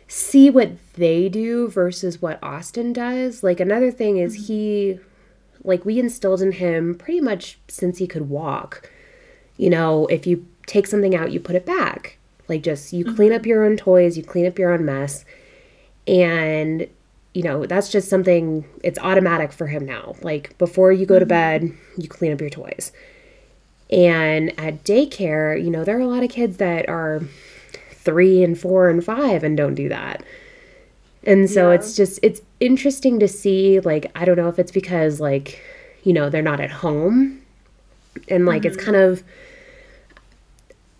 see 0.08 0.50
what 0.50 0.72
they 0.94 1.30
do 1.30 1.68
versus 1.70 2.22
what 2.22 2.42
Austin 2.44 2.94
does. 2.94 3.44
Like 3.44 3.60
another 3.60 3.92
thing 3.92 4.18
is 4.18 4.36
mm-hmm. 4.36 4.44
he 4.44 5.00
like 5.64 5.86
we 5.86 6.00
instilled 6.00 6.42
in 6.42 6.54
him 6.54 6.96
pretty 6.96 7.22
much 7.22 7.58
since 7.68 7.98
he 7.98 8.08
could 8.08 8.30
walk. 8.30 8.90
You 9.58 9.70
know, 9.70 10.08
if 10.08 10.28
you 10.28 10.46
take 10.66 10.88
something 10.88 11.16
out, 11.16 11.32
you 11.32 11.40
put 11.40 11.56
it 11.56 11.66
back. 11.66 12.18
Like 12.48 12.64
just 12.64 12.94
you 12.94 13.06
mm-hmm. 13.06 13.16
clean 13.16 13.34
up 13.34 13.46
your 13.46 13.64
own 13.64 13.78
toys, 13.78 14.18
you 14.18 14.24
clean 14.24 14.46
up 14.46 14.60
your 14.60 14.74
own 14.74 14.86
mess. 14.86 15.26
And 16.08 16.88
you 17.34 17.42
know, 17.42 17.66
that's 17.66 17.90
just 17.90 18.10
something 18.10 18.66
it's 18.84 19.00
automatic 19.00 19.52
for 19.52 19.68
him 19.68 19.86
now. 19.86 20.16
Like 20.22 20.58
before 20.58 20.92
you 20.92 21.06
go 21.06 21.20
to 21.20 21.26
mm-hmm. 21.26 21.30
bed, 21.30 21.78
you 21.98 22.08
clean 22.08 22.32
up 22.32 22.42
your 22.42 22.50
toys. 22.50 22.92
And 23.90 24.58
at 24.60 24.84
daycare, 24.84 25.62
you 25.62 25.70
know, 25.70 25.84
there 25.84 25.98
are 25.98 26.02
a 26.02 26.08
lot 26.08 26.24
of 26.24 26.30
kids 26.30 26.58
that 26.58 26.90
are 26.90 27.22
three 27.92 28.44
and 28.44 28.60
four 28.60 28.90
and 28.90 29.04
five 29.04 29.44
and 29.44 29.56
don't 29.56 29.76
do 29.76 29.90
that. 29.90 30.24
And 31.26 31.50
so 31.50 31.70
Yeah. 31.70 31.76
it's 31.76 31.96
just 31.96 32.20
it's 32.22 32.42
interesting 32.60 33.20
to 33.20 33.28
see 33.28 33.80
like 33.80 34.12
I 34.16 34.26
don't 34.26 34.38
know 34.38 34.50
if 34.50 34.60
it's 34.60 34.72
because 34.72 35.20
like 35.20 35.62
you 36.04 36.14
know 36.14 36.30
they're 36.30 36.42
not 36.42 36.60
at 36.60 36.70
home 36.70 37.42
and 38.28 38.46
like 38.46 38.66
it's 38.66 38.78
mm-hmm. 38.78 38.92
kind 38.92 38.98
of 38.98 39.24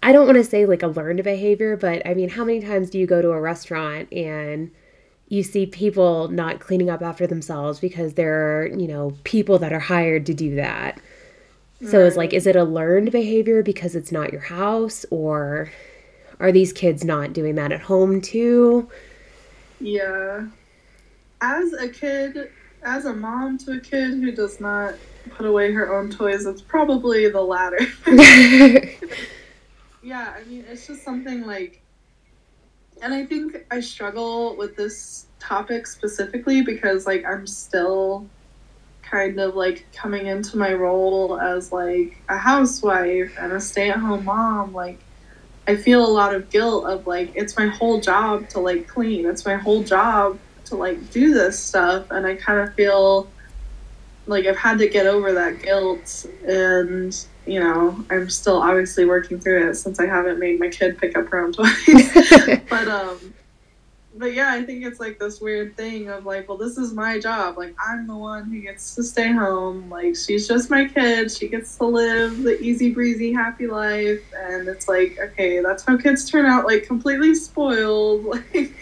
I 0.04 0.12
don't 0.12 0.26
want 0.26 0.38
to 0.38 0.44
say 0.44 0.66
like 0.66 0.84
a 0.84 0.88
learned 0.88 1.24
behavior, 1.24 1.78
but 1.78 2.06
I 2.06 2.14
mean 2.14 2.30
how 2.30 2.44
many 2.44 2.60
times 2.62 2.90
do 2.90 3.00
you 3.00 3.08
go 3.08 3.22
to 3.22 3.32
a 3.32 3.40
restaurant 3.40 4.12
and 4.12 4.70
you 5.30 5.42
see 5.42 5.66
people 5.66 6.28
not 6.28 6.60
cleaning 6.60 6.90
up 6.90 7.02
after 7.02 7.26
themselves 7.26 7.80
because 7.80 8.14
there 8.14 8.60
are, 8.60 8.68
you 8.68 8.88
know, 8.88 9.16
people 9.24 9.58
that 9.60 9.74
are 9.74 9.80
hired 9.80 10.26
to 10.28 10.34
do 10.34 10.56
that. 10.56 11.00
So 11.90 12.06
it's 12.06 12.16
like, 12.16 12.32
is 12.34 12.48
it 12.48 12.56
a 12.56 12.64
learned 12.64 13.12
behavior 13.12 13.62
because 13.62 13.94
it's 13.94 14.12
not 14.12 14.32
your 14.32 14.42
house, 14.42 15.06
or 15.10 15.70
are 16.40 16.52
these 16.52 16.72
kids 16.72 17.04
not 17.04 17.34
doing 17.34 17.56
that 17.56 17.74
at 17.74 17.82
home 17.82 18.22
too? 18.22 18.90
Yeah. 19.82 20.48
As 21.42 21.74
a 21.74 21.90
kid, 21.90 22.52
as 22.84 23.04
a 23.04 23.14
mom 23.14 23.58
to 23.60 23.74
a 23.74 23.80
kid 23.82 24.12
who 24.12 24.32
does 24.32 24.62
not 24.62 24.94
put 25.32 25.46
away 25.46 25.74
her 25.74 25.94
own 25.94 26.10
toys, 26.10 26.46
it's 26.46 26.62
probably 26.62 27.30
the 27.30 27.42
latter. 27.42 27.86
yeah, 30.04 30.36
I 30.38 30.44
mean, 30.50 30.66
it's 30.70 30.86
just 30.86 31.04
something 31.04 31.46
like, 31.46 31.82
and 33.02 33.14
I 33.14 33.26
think 33.26 33.66
I 33.72 33.80
struggle 33.80 34.56
with 34.56 34.76
this 34.76 35.26
topic 35.40 35.88
specifically 35.88 36.62
because, 36.62 37.06
like, 37.06 37.26
I'm 37.26 37.48
still 37.48 38.28
kind 39.02 39.40
of 39.40 39.56
like 39.56 39.86
coming 39.94 40.28
into 40.28 40.58
my 40.58 40.74
role 40.74 41.40
as 41.40 41.72
like 41.72 42.18
a 42.30 42.38
housewife 42.38 43.36
and 43.40 43.52
a 43.52 43.60
stay 43.60 43.90
at 43.90 43.98
home 43.98 44.26
mom. 44.26 44.74
Like, 44.74 45.00
I 45.68 45.76
feel 45.76 46.06
a 46.06 46.10
lot 46.10 46.34
of 46.34 46.50
guilt 46.50 46.86
of 46.86 47.08
like, 47.08 47.32
it's 47.36 47.58
my 47.58 47.68
whole 47.68 48.02
job 48.02 48.50
to 48.50 48.60
like 48.60 48.88
clean, 48.88 49.26
it's 49.26 49.46
my 49.46 49.56
whole 49.56 49.84
job 49.84 50.40
to 50.66 50.76
like 50.76 51.12
do 51.12 51.34
this 51.34 51.60
stuff, 51.60 52.12
and 52.12 52.26
I 52.26 52.36
kind 52.36 52.60
of 52.60 52.74
feel 52.76 53.30
like 54.26 54.46
I've 54.46 54.58
had 54.58 54.80
to 54.80 54.88
get 54.88 55.06
over 55.06 55.34
that 55.34 55.62
guilt 55.62 56.26
and 56.46 57.26
you 57.46 57.60
know 57.60 58.04
I'm 58.10 58.30
still 58.30 58.62
obviously 58.62 59.06
working 59.06 59.40
through 59.40 59.70
it 59.70 59.76
since 59.76 60.00
I 60.00 60.06
haven't 60.06 60.40
made 60.40 60.60
my 60.60 60.70
kid 60.70 60.98
pick 60.98 61.18
up 61.18 61.28
her 61.28 61.40
own 61.40 61.54
toys 61.54 62.62
but 62.70 62.88
um 62.88 63.34
but 64.16 64.34
yeah 64.34 64.54
I 64.54 64.64
think 64.64 64.86
it's 64.86 65.00
like 65.00 65.20
this 65.20 65.42
weird 65.42 65.76
thing 65.76 66.10
of 66.10 66.26
like 66.26 66.48
well 66.48 66.58
this 66.58 66.78
is 66.78 66.94
my 66.94 67.20
job. 67.20 67.58
Like 67.58 67.76
I'm 67.84 68.08
the 68.08 68.16
one 68.16 68.46
who 68.46 68.60
gets 68.62 68.96
to 68.96 69.04
stay 69.04 69.32
home. 69.32 69.90
Like 69.90 70.16
she's 70.16 70.48
just 70.48 70.70
my 70.70 70.86
kid. 70.86 71.32
She 71.32 71.48
gets 71.48 71.76
to 71.78 71.86
live 71.86 72.44
the 72.44 72.60
easy 72.62 72.92
breezy 72.92 73.34
happy 73.34 73.68
life. 73.68 74.22
And 74.36 74.68
it's 74.68 74.88
like 74.88 75.18
okay 75.20 75.62
that's 75.62 75.84
how 75.84 75.98
kids 75.98 76.30
turn 76.30 76.46
out 76.46 76.66
like 76.66 76.86
completely 76.86 77.36
spoiled. 77.36 78.26
Like 78.54 78.74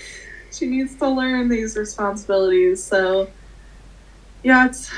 she 0.52 0.66
needs 0.66 0.96
to 0.98 1.08
learn 1.08 1.48
these 1.48 1.78
responsibilities. 1.78 2.84
So 2.84 3.30
yeah 4.44 4.66
it's 4.68 4.92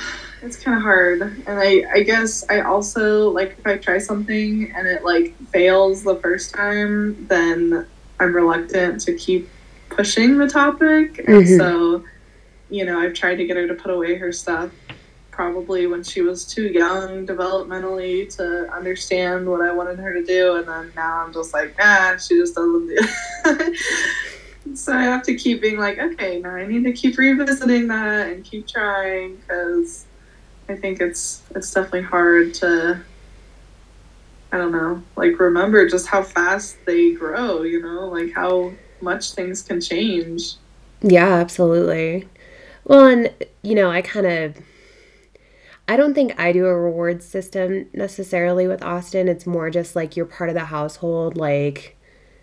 it's 0.43 0.57
kind 0.57 0.75
of 0.77 0.83
hard 0.83 1.21
and 1.21 1.59
i 1.59 1.83
i 1.93 2.01
guess 2.03 2.43
i 2.49 2.59
also 2.61 3.29
like 3.29 3.55
if 3.57 3.65
i 3.65 3.77
try 3.77 3.97
something 3.97 4.71
and 4.75 4.87
it 4.87 5.03
like 5.03 5.35
fails 5.49 6.03
the 6.03 6.15
first 6.17 6.53
time 6.53 7.25
then 7.27 7.85
i'm 8.19 8.35
reluctant 8.35 8.99
to 9.01 9.15
keep 9.15 9.49
pushing 9.89 10.37
the 10.37 10.47
topic 10.47 11.19
and 11.27 11.43
Mhm. 11.45 11.57
so 11.57 12.03
you 12.69 12.83
know 12.85 12.99
i've 12.99 13.13
tried 13.13 13.35
to 13.35 13.45
get 13.45 13.55
her 13.57 13.67
to 13.67 13.73
put 13.73 13.91
away 13.91 14.15
her 14.15 14.31
stuff 14.31 14.69
probably 15.31 15.87
when 15.87 16.03
she 16.03 16.21
was 16.21 16.45
too 16.45 16.67
young 16.67 17.25
developmentally 17.25 18.29
to 18.37 18.69
understand 18.71 19.47
what 19.49 19.61
i 19.61 19.71
wanted 19.71 19.97
her 19.99 20.13
to 20.13 20.23
do 20.25 20.55
and 20.57 20.67
then 20.67 20.91
now 20.95 21.23
i'm 21.25 21.33
just 21.33 21.53
like 21.53 21.73
ah 21.79 22.15
she 22.17 22.35
just 22.37 22.53
doesn't 22.55 22.87
do 22.87 22.95
it 22.97 23.77
so 24.77 24.93
i 24.93 25.01
have 25.03 25.23
to 25.23 25.35
keep 25.35 25.61
being 25.61 25.77
like 25.77 25.97
okay 25.99 26.39
now 26.39 26.51
i 26.51 26.65
need 26.65 26.83
to 26.83 26.91
keep 26.93 27.17
revisiting 27.17 27.87
that 27.87 28.27
and 28.29 28.43
keep 28.43 28.67
trying 28.67 29.35
because 29.37 30.05
I 30.69 30.75
think 30.75 31.01
it's 31.01 31.43
it's 31.55 31.71
definitely 31.73 32.03
hard 32.03 32.53
to 32.55 33.01
I 34.51 34.57
don't 34.57 34.71
know, 34.71 35.01
like 35.15 35.39
remember 35.39 35.87
just 35.89 36.07
how 36.07 36.21
fast 36.21 36.77
they 36.85 37.13
grow, 37.13 37.63
you 37.63 37.81
know, 37.81 38.07
like 38.07 38.33
how 38.33 38.73
much 39.01 39.33
things 39.33 39.61
can 39.63 39.81
change. 39.81 40.53
Yeah, 41.01 41.33
absolutely. 41.33 42.27
Well, 42.85 43.07
and 43.07 43.33
you 43.63 43.75
know, 43.75 43.89
I 43.91 44.01
kind 44.01 44.25
of 44.27 44.57
I 45.87 45.97
don't 45.97 46.13
think 46.13 46.39
I 46.39 46.51
do 46.53 46.65
a 46.65 46.75
reward 46.75 47.21
system 47.23 47.87
necessarily 47.93 48.67
with 48.67 48.83
Austin. 48.83 49.27
It's 49.27 49.45
more 49.45 49.69
just 49.69 49.95
like 49.95 50.15
you're 50.15 50.25
part 50.25 50.49
of 50.49 50.55
the 50.55 50.65
household, 50.65 51.35
like 51.35 51.97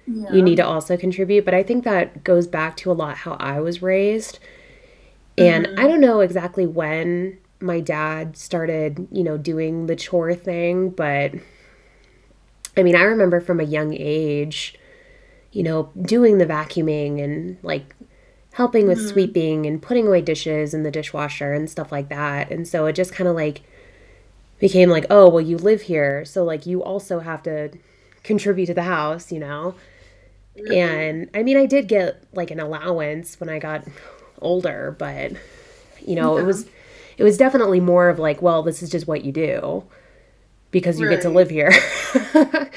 Yeah. 0.06 0.32
you 0.32 0.42
need 0.42 0.56
to 0.56 0.66
also 0.66 0.96
contribute, 0.96 1.44
but 1.44 1.54
I 1.54 1.62
think 1.62 1.84
that 1.84 2.24
goes 2.24 2.46
back 2.46 2.76
to 2.78 2.90
a 2.90 2.94
lot 2.94 3.18
how 3.18 3.34
I 3.40 3.60
was 3.60 3.82
raised. 3.82 4.38
And 5.38 5.66
mm-hmm. 5.66 5.80
I 5.80 5.86
don't 5.86 6.00
know 6.00 6.20
exactly 6.20 6.66
when 6.66 7.38
my 7.60 7.80
dad 7.80 8.36
started, 8.36 9.06
you 9.10 9.22
know, 9.22 9.36
doing 9.36 9.86
the 9.86 9.96
chore 9.96 10.34
thing, 10.34 10.90
but 10.90 11.34
I 12.76 12.82
mean, 12.82 12.96
I 12.96 13.02
remember 13.02 13.40
from 13.40 13.60
a 13.60 13.64
young 13.64 13.94
age, 13.94 14.78
you 15.52 15.62
know, 15.62 15.90
doing 16.00 16.38
the 16.38 16.46
vacuuming 16.46 17.22
and 17.22 17.58
like 17.62 17.94
helping 18.52 18.86
with 18.86 18.98
mm-hmm. 18.98 19.08
sweeping 19.08 19.66
and 19.66 19.82
putting 19.82 20.06
away 20.06 20.22
dishes 20.22 20.74
in 20.74 20.82
the 20.82 20.90
dishwasher 20.90 21.52
and 21.52 21.68
stuff 21.68 21.92
like 21.92 22.08
that. 22.08 22.50
And 22.50 22.66
so 22.66 22.86
it 22.86 22.94
just 22.94 23.12
kind 23.12 23.28
of 23.28 23.34
like 23.34 23.62
became 24.58 24.90
like, 24.90 25.06
oh, 25.10 25.28
well, 25.28 25.40
you 25.40 25.56
live 25.56 25.82
here. 25.82 26.24
So 26.24 26.44
like 26.44 26.66
you 26.66 26.82
also 26.82 27.20
have 27.20 27.42
to 27.44 27.70
contribute 28.22 28.66
to 28.66 28.74
the 28.74 28.82
house, 28.82 29.32
you 29.32 29.40
know? 29.40 29.74
Mm-hmm. 30.56 30.72
And 30.72 31.30
I 31.34 31.42
mean, 31.42 31.56
I 31.56 31.66
did 31.66 31.88
get 31.88 32.22
like 32.32 32.50
an 32.50 32.60
allowance 32.60 33.38
when 33.40 33.48
I 33.48 33.58
got 33.58 33.84
older, 34.40 34.94
but 34.98 35.32
you 36.06 36.14
know, 36.14 36.38
it 36.38 36.44
was 36.44 36.66
it 37.20 37.24
was 37.24 37.36
definitely 37.36 37.80
more 37.80 38.08
of 38.08 38.18
like, 38.18 38.42
well, 38.42 38.62
this 38.62 38.82
is 38.82 38.90
just 38.90 39.06
what 39.06 39.24
you 39.24 39.30
do 39.30 39.84
because 40.70 40.98
you 40.98 41.08
get 41.08 41.22
to 41.22 41.30
live 41.30 41.50
here. 41.50 41.72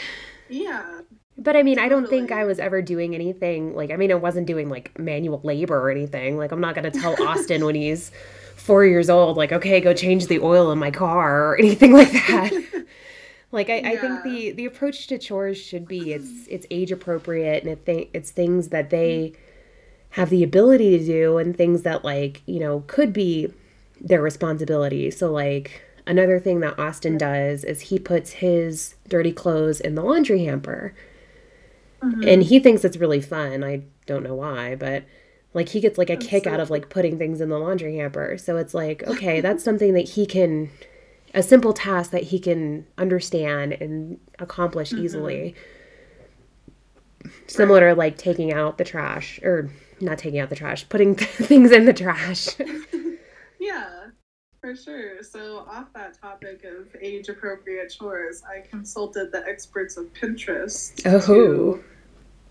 Yeah. 0.49 1.01
But 1.37 1.55
I 1.55 1.63
mean, 1.63 1.79
I 1.79 1.89
don't 1.89 2.07
think 2.07 2.31
I 2.31 2.45
was 2.45 2.59
ever 2.59 2.81
doing 2.81 3.15
anything 3.15 3.75
like 3.75 3.89
I 3.89 3.95
mean, 3.95 4.11
I 4.11 4.15
wasn't 4.15 4.45
doing 4.45 4.69
like 4.69 4.97
manual 4.99 5.41
labor 5.43 5.75
or 5.77 5.89
anything. 5.89 6.37
Like 6.37 6.51
I'm 6.51 6.61
not 6.61 6.75
going 6.75 6.89
to 6.89 6.99
tell 6.99 7.21
Austin 7.27 7.65
when 7.65 7.75
he's 7.75 8.11
4 8.57 8.85
years 8.85 9.09
old 9.09 9.35
like, 9.35 9.51
"Okay, 9.51 9.81
go 9.81 9.93
change 9.93 10.27
the 10.27 10.39
oil 10.39 10.71
in 10.71 10.77
my 10.77 10.91
car" 10.91 11.49
or 11.49 11.57
anything 11.57 11.91
like 11.91 12.11
that. 12.11 12.85
like 13.51 13.69
I, 13.69 13.77
I 13.77 13.97
think 13.97 14.23
the 14.23 14.51
the 14.51 14.65
approach 14.65 15.07
to 15.07 15.17
chores 15.17 15.57
should 15.57 15.87
be 15.87 16.13
it's 16.13 16.47
it's 16.47 16.67
age 16.69 16.91
appropriate 16.91 17.63
and 17.63 17.71
it 17.71 17.85
th- 17.85 18.09
it's 18.13 18.29
things 18.29 18.69
that 18.69 18.91
they 18.91 19.29
mm-hmm. 19.29 20.21
have 20.21 20.29
the 20.29 20.43
ability 20.43 20.99
to 20.99 21.05
do 21.05 21.39
and 21.39 21.57
things 21.57 21.81
that 21.81 22.05
like, 22.05 22.43
you 22.45 22.59
know, 22.59 22.83
could 22.85 23.11
be 23.11 23.51
their 23.99 24.21
responsibility. 24.21 25.11
So 25.11 25.31
like 25.31 25.81
another 26.05 26.39
thing 26.39 26.59
that 26.61 26.77
Austin 26.79 27.17
does 27.17 27.63
is 27.63 27.81
he 27.81 27.99
puts 27.99 28.31
his 28.33 28.95
dirty 29.07 29.31
clothes 29.31 29.79
in 29.79 29.95
the 29.95 30.03
laundry 30.03 30.45
hamper 30.45 30.93
mm-hmm. 32.01 32.27
and 32.27 32.43
he 32.43 32.59
thinks 32.59 32.83
it's 32.83 32.97
really 32.97 33.21
fun. 33.21 33.63
I 33.63 33.83
don't 34.05 34.23
know 34.23 34.35
why, 34.35 34.75
but 34.75 35.03
like 35.53 35.69
he 35.69 35.79
gets 35.79 35.97
like 35.97 36.09
a 36.09 36.17
kick 36.17 36.47
out 36.47 36.59
of 36.59 36.69
like 36.69 36.89
putting 36.89 37.17
things 37.17 37.39
in 37.41 37.49
the 37.49 37.59
laundry 37.59 37.97
hamper. 37.97 38.37
So 38.37 38.57
it's 38.57 38.73
like, 38.73 39.03
okay, 39.07 39.41
that's 39.41 39.63
something 39.63 39.93
that 39.93 40.09
he 40.09 40.25
can 40.25 40.69
a 41.35 41.41
simple 41.41 41.73
task 41.73 42.11
that 42.11 42.23
he 42.23 42.39
can 42.39 42.85
understand 42.97 43.73
and 43.73 44.19
accomplish 44.39 44.91
mm-hmm. 44.91 45.03
easily. 45.03 45.55
Similar 47.47 47.89
to 47.89 47.95
like 47.95 48.17
taking 48.17 48.53
out 48.53 48.77
the 48.77 48.83
trash 48.83 49.39
or 49.41 49.71
not 49.99 50.17
taking 50.17 50.39
out 50.39 50.49
the 50.49 50.55
trash, 50.55 50.87
putting 50.89 51.15
things 51.15 51.71
in 51.71 51.85
the 51.85 51.93
trash. 51.93 52.49
For 54.63 54.77
sure. 54.77 55.21
So, 55.23 55.65
off 55.69 55.91
that 55.93 56.21
topic 56.21 56.63
of 56.63 56.87
age 57.01 57.27
appropriate 57.27 57.89
chores, 57.89 58.43
I 58.49 58.61
consulted 58.61 59.29
the 59.33 59.45
experts 59.45 59.97
of 59.97 60.05
Pinterest 60.13 61.01
Oh. 61.05 61.81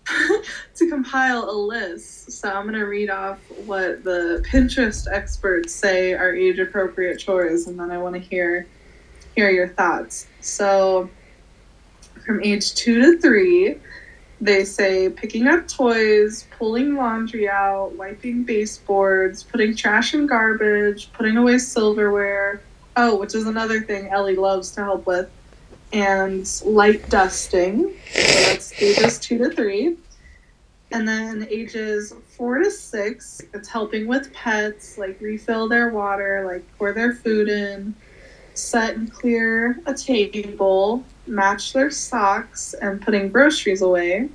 to, 0.05 0.43
to 0.75 0.89
compile 0.91 1.49
a 1.49 1.57
list. 1.57 2.31
So, 2.33 2.51
I'm 2.51 2.65
going 2.67 2.75
to 2.75 2.85
read 2.85 3.09
off 3.09 3.39
what 3.65 4.03
the 4.03 4.45
Pinterest 4.47 5.07
experts 5.11 5.73
say 5.73 6.13
are 6.13 6.35
age 6.35 6.59
appropriate 6.59 7.17
chores, 7.17 7.65
and 7.65 7.79
then 7.79 7.89
I 7.89 7.97
want 7.97 8.13
to 8.13 8.21
hear 8.21 8.67
hear 9.35 9.49
your 9.49 9.69
thoughts. 9.69 10.27
So, 10.39 11.09
from 12.23 12.43
age 12.43 12.75
two 12.75 13.01
to 13.01 13.19
three, 13.21 13.79
they 14.43 14.65
say 14.65 15.09
picking 15.09 15.47
up 15.47 15.67
toys, 15.69 16.45
pulling 16.57 16.95
laundry 16.95 17.47
out, 17.47 17.93
wiping 17.93 18.43
baseboards, 18.43 19.41
putting 19.41 19.73
trash 19.73 20.13
and 20.13 20.27
garbage, 20.27 21.11
putting 21.13 21.37
away 21.37 21.57
silverware. 21.57 22.61
Oh, 22.97 23.15
which 23.17 23.33
is 23.33 23.47
another 23.47 23.81
thing 23.81 24.09
Ellie 24.09 24.35
loves 24.35 24.71
to 24.71 24.83
help 24.83 25.07
with, 25.07 25.29
and 25.93 26.47
light 26.65 27.09
dusting. 27.09 27.93
So 28.13 28.21
that's 28.21 28.81
ages 28.81 29.17
two 29.19 29.37
to 29.37 29.49
three. 29.49 29.97
And 30.91 31.07
then 31.07 31.47
ages 31.49 32.13
four 32.37 32.59
to 32.59 32.69
six, 32.69 33.41
it's 33.53 33.69
helping 33.69 34.07
with 34.07 34.31
pets, 34.33 34.97
like 34.97 35.19
refill 35.21 35.69
their 35.69 35.89
water, 35.89 36.43
like 36.45 36.65
pour 36.77 36.91
their 36.91 37.13
food 37.13 37.47
in, 37.47 37.95
set 38.53 38.95
and 38.95 39.11
clear 39.11 39.79
a 39.85 39.93
table, 39.93 41.03
match 41.27 41.73
their 41.73 41.89
socks, 41.89 42.73
and 42.75 43.01
putting 43.01 43.29
groceries 43.29 43.81
away. 43.81 44.29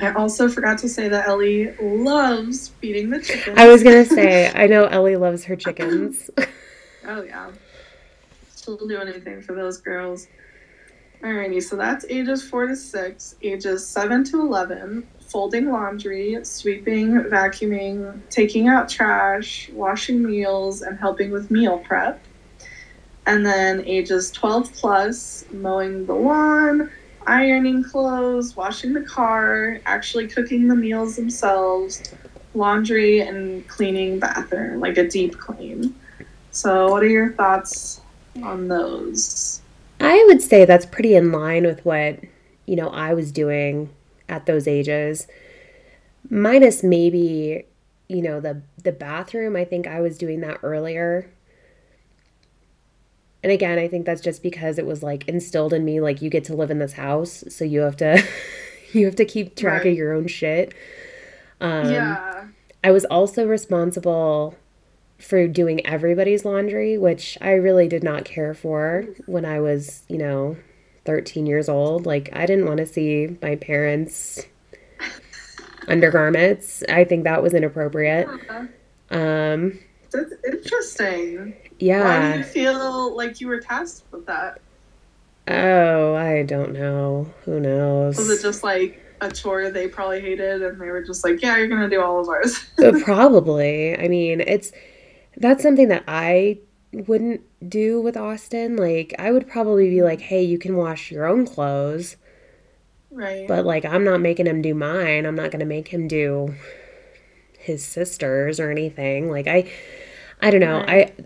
I 0.00 0.12
also 0.12 0.48
forgot 0.48 0.78
to 0.78 0.88
say 0.88 1.08
that 1.08 1.26
Ellie 1.26 1.74
loves 1.80 2.68
feeding 2.80 3.10
the 3.10 3.20
chickens. 3.20 3.58
I 3.58 3.66
was 3.66 3.82
gonna 3.82 4.04
say, 4.04 4.50
I 4.54 4.66
know 4.66 4.84
Ellie 4.84 5.16
loves 5.16 5.44
her 5.44 5.56
chickens. 5.56 6.30
Oh 7.08 7.22
yeah. 7.22 7.50
She'll 8.54 8.76
do 8.76 9.00
anything 9.00 9.40
for 9.40 9.54
those 9.54 9.78
girls. 9.78 10.26
Alrighty, 11.22 11.62
so 11.62 11.74
that's 11.74 12.04
ages 12.10 12.46
four 12.46 12.66
to 12.66 12.76
six. 12.76 13.34
Ages 13.40 13.86
seven 13.86 14.24
to 14.24 14.40
eleven, 14.40 15.08
folding 15.20 15.70
laundry, 15.70 16.38
sweeping, 16.44 17.12
vacuuming, 17.12 18.20
taking 18.28 18.68
out 18.68 18.90
trash, 18.90 19.70
washing 19.72 20.22
meals, 20.22 20.82
and 20.82 20.98
helping 20.98 21.30
with 21.30 21.50
meal 21.50 21.78
prep. 21.78 22.22
And 23.28 23.44
then 23.44 23.84
ages 23.84 24.30
twelve 24.30 24.72
plus, 24.72 25.44
mowing 25.52 26.06
the 26.06 26.14
lawn, 26.14 26.90
ironing 27.26 27.84
clothes, 27.84 28.56
washing 28.56 28.94
the 28.94 29.02
car, 29.02 29.80
actually 29.84 30.28
cooking 30.28 30.66
the 30.66 30.74
meals 30.74 31.16
themselves, 31.16 32.14
laundry 32.54 33.20
and 33.20 33.68
cleaning 33.68 34.18
bathroom, 34.18 34.80
like 34.80 34.96
a 34.96 35.06
deep 35.06 35.36
clean. 35.36 35.94
So, 36.52 36.90
what 36.90 37.02
are 37.02 37.08
your 37.08 37.34
thoughts 37.34 38.00
on 38.42 38.68
those? 38.68 39.60
I 40.00 40.24
would 40.28 40.40
say 40.40 40.64
that's 40.64 40.86
pretty 40.86 41.14
in 41.14 41.30
line 41.30 41.64
with 41.64 41.84
what, 41.84 42.20
you 42.64 42.76
know, 42.76 42.88
I 42.88 43.12
was 43.12 43.30
doing 43.30 43.90
at 44.30 44.46
those 44.46 44.66
ages. 44.66 45.26
Minus 46.30 46.82
maybe, 46.82 47.66
you 48.08 48.22
know, 48.22 48.40
the 48.40 48.62
the 48.82 48.92
bathroom, 48.92 49.54
I 49.54 49.66
think 49.66 49.86
I 49.86 50.00
was 50.00 50.16
doing 50.16 50.40
that 50.40 50.60
earlier. 50.62 51.28
And 53.42 53.52
again, 53.52 53.78
I 53.78 53.88
think 53.88 54.04
that's 54.04 54.20
just 54.20 54.42
because 54.42 54.78
it 54.78 54.86
was 54.86 55.02
like 55.02 55.28
instilled 55.28 55.72
in 55.72 55.84
me 55.84 56.00
like 56.00 56.22
you 56.22 56.30
get 56.30 56.44
to 56.44 56.56
live 56.56 56.70
in 56.70 56.78
this 56.78 56.94
house, 56.94 57.44
so 57.48 57.64
you 57.64 57.80
have 57.80 57.96
to 57.98 58.22
you 58.92 59.04
have 59.06 59.16
to 59.16 59.24
keep 59.24 59.56
track 59.56 59.84
of 59.84 59.94
your 59.94 60.12
own 60.12 60.26
shit. 60.26 60.74
Um 61.60 61.90
yeah. 61.90 62.44
I 62.82 62.90
was 62.90 63.04
also 63.06 63.46
responsible 63.46 64.56
for 65.18 65.48
doing 65.48 65.84
everybody's 65.86 66.44
laundry, 66.44 66.96
which 66.96 67.36
I 67.40 67.52
really 67.52 67.88
did 67.88 68.04
not 68.04 68.24
care 68.24 68.54
for 68.54 69.04
when 69.26 69.44
I 69.44 69.60
was, 69.60 70.04
you 70.08 70.16
know, 70.16 70.56
13 71.04 71.46
years 71.46 71.68
old. 71.68 72.06
Like, 72.06 72.30
I 72.32 72.46
didn't 72.46 72.66
want 72.66 72.78
to 72.78 72.86
see 72.86 73.36
my 73.42 73.56
parents' 73.56 74.44
undergarments. 75.88 76.84
I 76.88 77.04
think 77.04 77.24
that 77.24 77.42
was 77.42 77.54
inappropriate. 77.54 78.28
Um, 79.10 79.78
That's 80.12 80.34
interesting. 80.46 81.56
Why 81.80 81.86
do 81.86 81.86
yeah. 81.86 82.36
you 82.36 82.44
feel 82.44 83.16
like 83.16 83.40
you 83.40 83.48
were 83.48 83.60
tasked 83.60 84.04
with 84.10 84.26
that? 84.26 84.60
Oh, 85.46 86.14
I 86.14 86.42
don't 86.42 86.72
know. 86.72 87.32
Who 87.44 87.60
knows? 87.60 88.16
Was 88.16 88.30
it 88.30 88.42
just 88.42 88.62
like 88.62 89.02
a 89.20 89.30
chore 89.30 89.70
they 89.70 89.88
probably 89.88 90.20
hated 90.20 90.62
and 90.62 90.80
they 90.80 90.90
were 90.90 91.02
just 91.02 91.24
like, 91.24 91.42
yeah, 91.42 91.56
you're 91.56 91.68
going 91.68 91.80
to 91.80 91.88
do 91.88 92.02
all 92.02 92.20
of 92.20 92.28
ours? 92.28 92.64
Uh, 92.78 92.92
Probably. 93.02 93.98
I 93.98 94.08
mean, 94.08 94.40
it's 94.40 94.72
that's 95.36 95.62
something 95.62 95.88
that 95.88 96.04
I 96.06 96.58
wouldn't 96.92 97.42
do 97.68 98.00
with 98.00 98.16
Austin. 98.16 98.76
Like, 98.76 99.14
I 99.18 99.30
would 99.30 99.48
probably 99.48 99.90
be 99.90 100.02
like, 100.02 100.20
"Hey, 100.20 100.42
you 100.42 100.58
can 100.58 100.76
wash 100.76 101.10
your 101.10 101.26
own 101.26 101.46
clothes." 101.46 102.16
right. 103.10 103.46
But 103.48 103.64
like 103.64 103.84
I'm 103.84 104.04
not 104.04 104.20
making 104.20 104.46
him 104.46 104.62
do 104.62 104.74
mine. 104.74 105.26
I'm 105.26 105.34
not 105.34 105.50
going 105.50 105.60
to 105.60 105.66
make 105.66 105.88
him 105.88 106.08
do 106.08 106.54
his 107.58 107.84
sisters 107.84 108.60
or 108.60 108.70
anything. 108.70 109.30
Like 109.30 109.46
I 109.46 109.70
I 110.40 110.50
don't 110.50 110.60
know. 110.60 110.80
Right. 110.80 111.12
I 111.18 111.24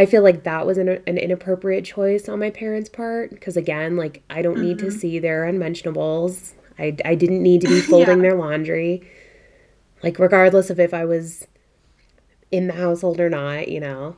I 0.00 0.06
feel 0.06 0.22
like 0.22 0.44
that 0.44 0.66
was 0.66 0.78
an, 0.78 0.88
an 0.88 1.18
inappropriate 1.18 1.84
choice 1.84 2.26
on 2.26 2.38
my 2.38 2.48
parents' 2.48 2.88
part 2.88 3.28
because 3.30 3.54
again, 3.56 3.96
like 3.98 4.22
I 4.30 4.40
don't 4.40 4.58
need 4.60 4.78
to 4.78 4.86
Mhm. 4.86 4.92
see 4.92 5.18
their 5.18 5.44
unmentionables. 5.44 6.54
I 6.78 6.96
I 7.04 7.14
didn't 7.14 7.42
need 7.42 7.60
to 7.60 7.68
be 7.68 7.80
folding 7.82 8.16
Yeah. 8.22 8.30
their 8.30 8.34
laundry. 8.38 9.02
Like 10.02 10.18
regardless 10.18 10.70
of 10.70 10.80
if 10.80 10.94
I 10.94 11.04
was 11.04 11.46
in 12.50 12.66
the 12.66 12.72
household 12.72 13.20
or 13.20 13.28
not, 13.28 13.68
you 13.68 13.80
know. 13.80 14.16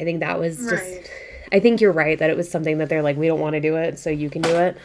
I 0.00 0.04
think 0.04 0.20
that 0.20 0.38
was 0.40 0.56
just 0.70 1.10
I 1.52 1.60
think 1.60 1.80
you're 1.82 1.92
right 1.92 2.18
that 2.18 2.30
it 2.30 2.36
was 2.36 2.50
something 2.50 2.78
that 2.78 2.88
they're 2.88 3.02
like 3.02 3.18
we 3.18 3.26
don't 3.26 3.40
want 3.40 3.52
to 3.54 3.60
do 3.60 3.76
it, 3.76 3.98
so 3.98 4.08
you 4.08 4.30
can 4.30 4.40
do 4.42 4.56
it. 4.56 4.76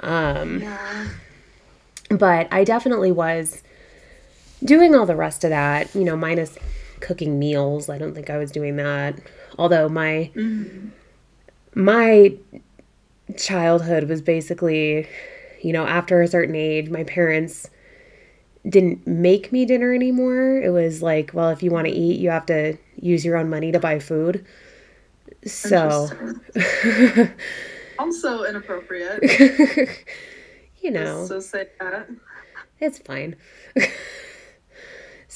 Um 0.00 0.60
yeah. 0.62 1.08
but 2.10 2.46
I 2.52 2.62
definitely 2.62 3.10
was 3.10 3.62
doing 4.62 4.94
all 4.94 5.06
the 5.06 5.16
rest 5.16 5.42
of 5.42 5.50
that, 5.50 5.92
you 5.94 6.04
know, 6.04 6.16
minus 6.16 6.56
cooking 7.00 7.38
meals. 7.38 7.88
I 7.88 7.98
don't 7.98 8.14
think 8.14 8.30
I 8.30 8.38
was 8.38 8.50
doing 8.50 8.76
that. 8.76 9.18
Although 9.58 9.88
my 9.88 10.30
Mhm. 10.34 10.90
my 11.74 12.34
childhood 13.36 14.04
was 14.08 14.22
basically, 14.22 15.06
you 15.62 15.72
know, 15.72 15.86
after 15.86 16.22
a 16.22 16.28
certain 16.28 16.54
age, 16.54 16.88
my 16.90 17.04
parents 17.04 17.70
didn't 18.68 19.06
make 19.06 19.52
me 19.52 19.64
dinner 19.64 19.92
anymore. 19.92 20.60
It 20.60 20.70
was 20.70 21.02
like, 21.02 21.30
well, 21.32 21.50
if 21.50 21.62
you 21.62 21.70
want 21.70 21.86
to 21.86 21.92
eat, 21.92 22.18
you 22.18 22.30
have 22.30 22.46
to 22.46 22.76
use 22.96 23.24
your 23.24 23.36
own 23.36 23.48
money 23.48 23.70
to 23.72 23.78
buy 23.78 23.98
food. 23.98 24.44
So 25.46 26.10
also 27.98 28.44
inappropriate. 28.44 29.22
you 30.80 30.90
know. 30.90 31.26
So 31.26 31.40
say 31.40 31.68
that. 31.80 32.08
It's 32.80 32.98
fine. 32.98 33.36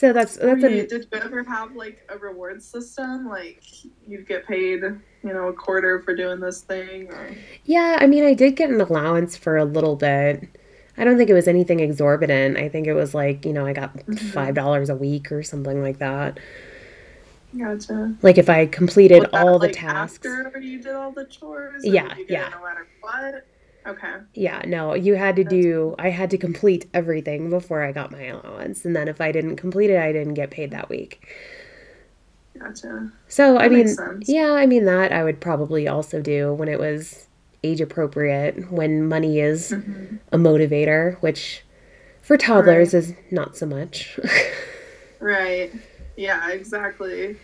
so 0.00 0.14
that's 0.14 0.36
that's 0.38 0.64
a, 0.64 0.86
did 0.86 1.06
you 1.12 1.18
ever 1.20 1.44
have 1.44 1.76
like 1.76 2.08
a 2.08 2.16
reward 2.16 2.62
system? 2.62 3.28
Like 3.28 3.62
you'd 4.08 4.26
get 4.26 4.46
paid, 4.46 4.80
you 4.80 4.98
know, 5.34 5.48
a 5.48 5.52
quarter 5.52 6.00
for 6.00 6.16
doing 6.16 6.40
this 6.40 6.62
thing 6.62 7.08
or... 7.08 7.36
Yeah, 7.66 7.98
I 8.00 8.06
mean 8.06 8.24
I 8.24 8.32
did 8.32 8.56
get 8.56 8.70
an 8.70 8.80
allowance 8.80 9.36
for 9.36 9.58
a 9.58 9.64
little 9.66 9.96
bit. 9.96 10.48
I 10.96 11.04
don't 11.04 11.18
think 11.18 11.28
it 11.28 11.34
was 11.34 11.46
anything 11.46 11.80
exorbitant. 11.80 12.56
I 12.56 12.70
think 12.70 12.86
it 12.86 12.94
was 12.94 13.14
like, 13.14 13.44
you 13.44 13.52
know, 13.52 13.66
I 13.66 13.74
got 13.74 13.94
Mm-hmm. 13.94 14.14
five 14.28 14.54
dollars 14.54 14.88
a 14.88 14.96
week 14.96 15.30
or 15.30 15.42
something 15.42 15.82
like 15.82 15.98
that. 15.98 16.40
Gotcha. 17.58 18.16
Like 18.22 18.38
if 18.38 18.48
I 18.48 18.64
completed 18.64 19.24
that, 19.24 19.34
all 19.34 19.58
the 19.58 19.66
like, 19.66 19.76
tasks. 19.76 20.26
After 20.26 20.60
you 20.60 20.80
did 20.80 20.94
all 20.94 21.12
the 21.12 21.26
chores? 21.26 21.84
Yeah, 21.84 22.14
yeah. 22.26 22.48
No 22.48 22.62
matter 22.64 22.86
what. 23.02 23.46
Okay. 23.86 24.16
Yeah, 24.34 24.62
no, 24.66 24.94
you 24.94 25.16
had 25.16 25.36
to 25.36 25.44
do, 25.44 25.94
I 25.98 26.10
had 26.10 26.30
to 26.30 26.38
complete 26.38 26.86
everything 26.94 27.50
before 27.50 27.82
I 27.82 27.92
got 27.92 28.12
my 28.12 28.24
allowance. 28.26 28.84
And 28.84 28.94
then 28.94 29.08
if 29.08 29.20
I 29.20 29.32
didn't 29.32 29.56
complete 29.56 29.90
it, 29.90 29.98
I 30.00 30.12
didn't 30.12 30.34
get 30.34 30.50
paid 30.50 30.70
that 30.70 30.88
week. 30.88 31.26
Gotcha. 32.58 33.10
So, 33.28 33.58
I 33.58 33.68
mean, 33.68 33.98
yeah, 34.26 34.52
I 34.52 34.66
mean, 34.66 34.84
that 34.86 35.12
I 35.12 35.22
would 35.24 35.40
probably 35.40 35.86
also 35.88 36.20
do 36.20 36.52
when 36.52 36.68
it 36.68 36.78
was 36.78 37.26
age 37.62 37.80
appropriate, 37.80 38.70
when 38.72 39.06
money 39.06 39.40
is 39.40 39.72
Mhm. 39.72 40.18
a 40.32 40.38
motivator, 40.38 41.16
which 41.22 41.64
for 42.22 42.36
toddlers 42.36 42.94
is 42.94 43.14
not 43.30 43.56
so 43.56 43.66
much. 43.66 44.18
Right. 45.20 45.72
Yeah, 46.16 46.50
exactly. 46.50 47.36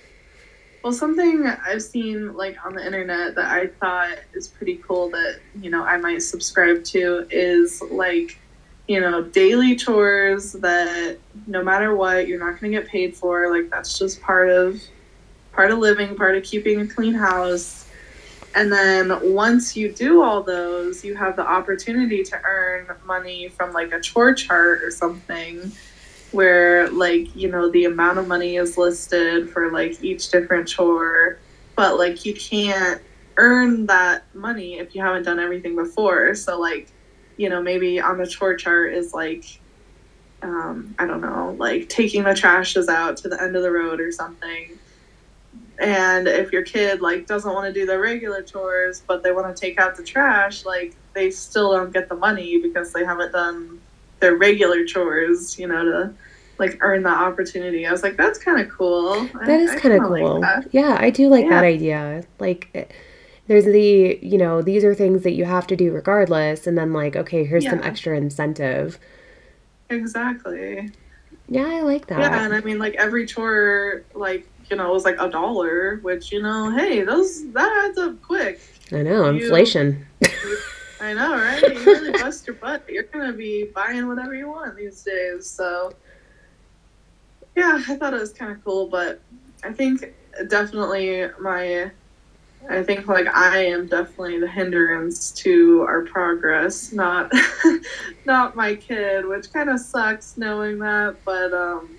Well, 0.87 0.93
something 0.93 1.45
I've 1.45 1.83
seen 1.83 2.35
like 2.35 2.65
on 2.65 2.77
the 2.77 2.87
internet 2.87 3.35
that 3.35 3.47
I 3.47 3.67
thought 3.67 4.19
is 4.35 4.47
pretty 4.47 4.77
cool 4.77 5.11
that, 5.11 5.41
you 5.61 5.69
know, 5.69 5.83
I 5.83 5.97
might 5.97 6.23
subscribe 6.23 6.85
to 6.85 7.27
is 7.29 7.83
like, 7.91 8.39
you 8.87 9.01
know, 9.01 9.21
daily 9.21 9.75
chores 9.75 10.53
that 10.53 11.19
no 11.49 11.65
matter 11.65 11.97
what, 11.97 12.29
you're 12.29 12.39
not 12.39 12.61
going 12.61 12.71
to 12.71 12.79
get 12.79 12.87
paid 12.87 13.17
for. 13.17 13.51
Like 13.51 13.69
that's 13.69 13.99
just 13.99 14.23
part 14.23 14.49
of 14.49 14.81
part 15.51 15.73
of 15.73 15.79
living, 15.79 16.15
part 16.15 16.37
of 16.37 16.45
keeping 16.45 16.81
a 16.81 16.87
clean 16.87 17.15
house. 17.15 17.89
And 18.55 18.71
then 18.71 19.35
once 19.35 19.77
you 19.77 19.91
do 19.91 20.23
all 20.23 20.45
those, 20.45 21.05
you 21.05 21.17
have 21.17 21.35
the 21.35 21.45
opportunity 21.45 22.23
to 22.23 22.41
earn 22.45 22.87
money 23.05 23.49
from 23.49 23.73
like 23.73 23.91
a 23.91 23.99
chore 23.99 24.35
chart 24.35 24.85
or 24.85 24.93
something 24.93 25.73
where 26.37 26.91
like 26.91 27.35
you 27.35 27.51
know 27.51 27.71
the 27.71 27.87
amount 27.87 28.19
of 28.19 28.29
money 28.29 28.57
is 28.57 28.77
listed 28.77 29.49
for 29.49 29.73
like 29.73 30.05
each 30.05 30.31
different 30.31 30.69
chore. 30.69 31.39
But 31.75 31.99
like 31.99 32.27
you 32.27 32.35
can't 32.35 33.01
earn 33.39 33.87
that 33.87 34.25
money 34.35 34.79
if 34.79 34.95
you 34.95 35.03
haven't 35.03 35.23
done 35.25 35.41
everything 35.41 35.75
before. 35.75 36.35
So 36.35 36.61
like 36.61 36.93
you 37.39 37.49
know 37.49 37.63
maybe 37.63 38.01
on 38.01 38.19
the 38.19 38.27
chore 38.27 38.55
chart 38.55 38.93
is 38.93 39.13
like 39.13 39.61
um, 40.43 40.95
i 40.99 41.07
don't 41.07 41.23
know 41.23 41.57
like 41.59 41.89
taking 41.89 42.23
the 42.23 42.31
trashes 42.31 42.89
out 42.89 43.17
to 43.17 43.29
the 43.29 43.43
end 43.43 43.57
of 43.57 43.63
the 43.63 43.71
road 43.71 43.99
or 44.01 44.13
something. 44.13 44.79
And 45.79 46.29
if 46.29 46.53
your 46.53 46.63
kid 46.63 47.01
like 47.01 47.27
doesn't 47.27 47.53
want 47.53 47.67
to 47.67 47.81
do 47.81 47.87
the 47.87 47.99
regular 47.99 48.43
chores 48.43 49.03
but 49.07 49.23
they 49.23 49.33
want 49.33 49.55
to 49.55 49.59
take 49.59 49.79
out 49.79 49.97
the 49.97 50.03
trash 50.03 50.65
like 50.65 50.95
they 51.15 51.31
still 51.31 51.73
don't 51.73 51.93
get 51.93 52.09
the 52.09 52.15
money 52.15 52.61
because 52.61 52.93
they 52.93 53.05
haven't 53.05 53.33
done 53.33 53.76
their 54.21 54.37
regular 54.37 54.85
chores 54.85 55.59
you 55.59 55.67
know 55.67 55.85
to 55.85 56.15
like 56.59 56.79
earn 56.81 57.03
that 57.03 57.19
opportunity 57.19 57.87
i 57.87 57.93
was 57.93 58.03
like 58.03 58.17
that's 58.17 58.39
kind 58.39 58.61
of 58.61 58.69
cool 58.71 59.13
I- 59.41 59.47
That 59.47 59.61
is 59.61 59.71
I 59.71 59.79
kind 59.79 59.95
of 59.95 60.03
cool. 60.09 60.41
that. 60.41 60.69
yeah, 60.73 60.97
I 60.99 61.11
do 61.11 61.29
like 61.29 61.49
that 61.49 61.65
idea. 61.65 62.25
Like, 62.39 62.69
eh, 62.75 62.85
there's 63.47 63.65
the, 63.67 64.19
you 64.23 64.39
know, 64.39 64.61
these 64.63 64.83
are 64.83 64.93
things 64.95 65.23
that 65.23 65.33
you 65.33 65.45
have 65.45 65.67
to 65.69 65.77
do 65.77 65.93
regardless. 65.93 66.67
And 66.67 66.77
then, 66.77 66.93
like, 66.93 67.15
okay, 67.15 67.45
here's 67.45 67.69
some 67.69 67.81
extra 67.83 68.17
incentive. 68.17 68.99
exactly 69.91 70.91
Yeah, 71.49 71.67
I 71.67 71.81
like 71.83 72.07
that. 72.09 72.19
yeah 72.19 72.45
and 72.45 72.55
i 72.55 72.61
mean 72.61 72.79
like 72.79 72.95
every 72.97 73.25
chore 73.27 74.03
like 74.15 74.49
you 74.71 74.77
know 74.77 74.93
was 74.93 75.05
like 75.05 75.17
a 75.21 75.29
dollar 75.31 75.97
which 76.03 76.33
you 76.33 76.43
know 76.43 76.71
hey 76.71 77.03
those 77.03 77.49
that 77.53 77.71
adds 77.85 77.99
up 77.99 78.21
quick 78.23 78.61
I 78.93 79.03
know, 79.03 79.31
You- 79.31 79.43
inflation. 79.43 80.07
I 81.01 81.13
know, 81.13 81.37
right? 81.37 81.63
You 81.63 81.85
really 81.85 82.13
bust 82.13 82.47
your 82.47 82.57
butt. 82.57 82.85
You're 82.89 83.05
gonna 83.05 83.33
be 83.33 83.65
buying 83.75 84.07
whatever 84.09 84.35
you 84.35 84.49
want 84.49 84.77
these 84.77 85.03
days. 85.03 85.47
So, 85.47 85.93
yeah, 87.55 87.83
I 87.89 87.97
thought 87.97 88.15
it 88.15 88.21
was 88.21 88.33
kind 88.33 88.53
of 88.53 88.65
cool, 88.65 88.89
but 88.89 89.21
I 89.63 89.73
think 89.73 90.15
definitely 90.49 91.29
my, 91.39 91.91
I 92.69 92.83
think 92.83 93.07
like 93.09 93.27
I 93.27 93.65
am 93.67 93.87
definitely 93.87 94.41
the 94.41 94.49
hindrance 94.49 95.33
to 95.33 95.83
our 95.83 96.03
progress, 96.03 96.93
not, 96.93 97.31
not 98.25 98.57
my 98.57 98.75
kid, 98.75 99.27
which 99.27 99.53
kind 99.53 99.69
of 99.69 99.81
sucks 99.81 100.37
knowing 100.37 100.79
that. 100.79 101.17
But 101.25 101.53
um, 101.53 101.91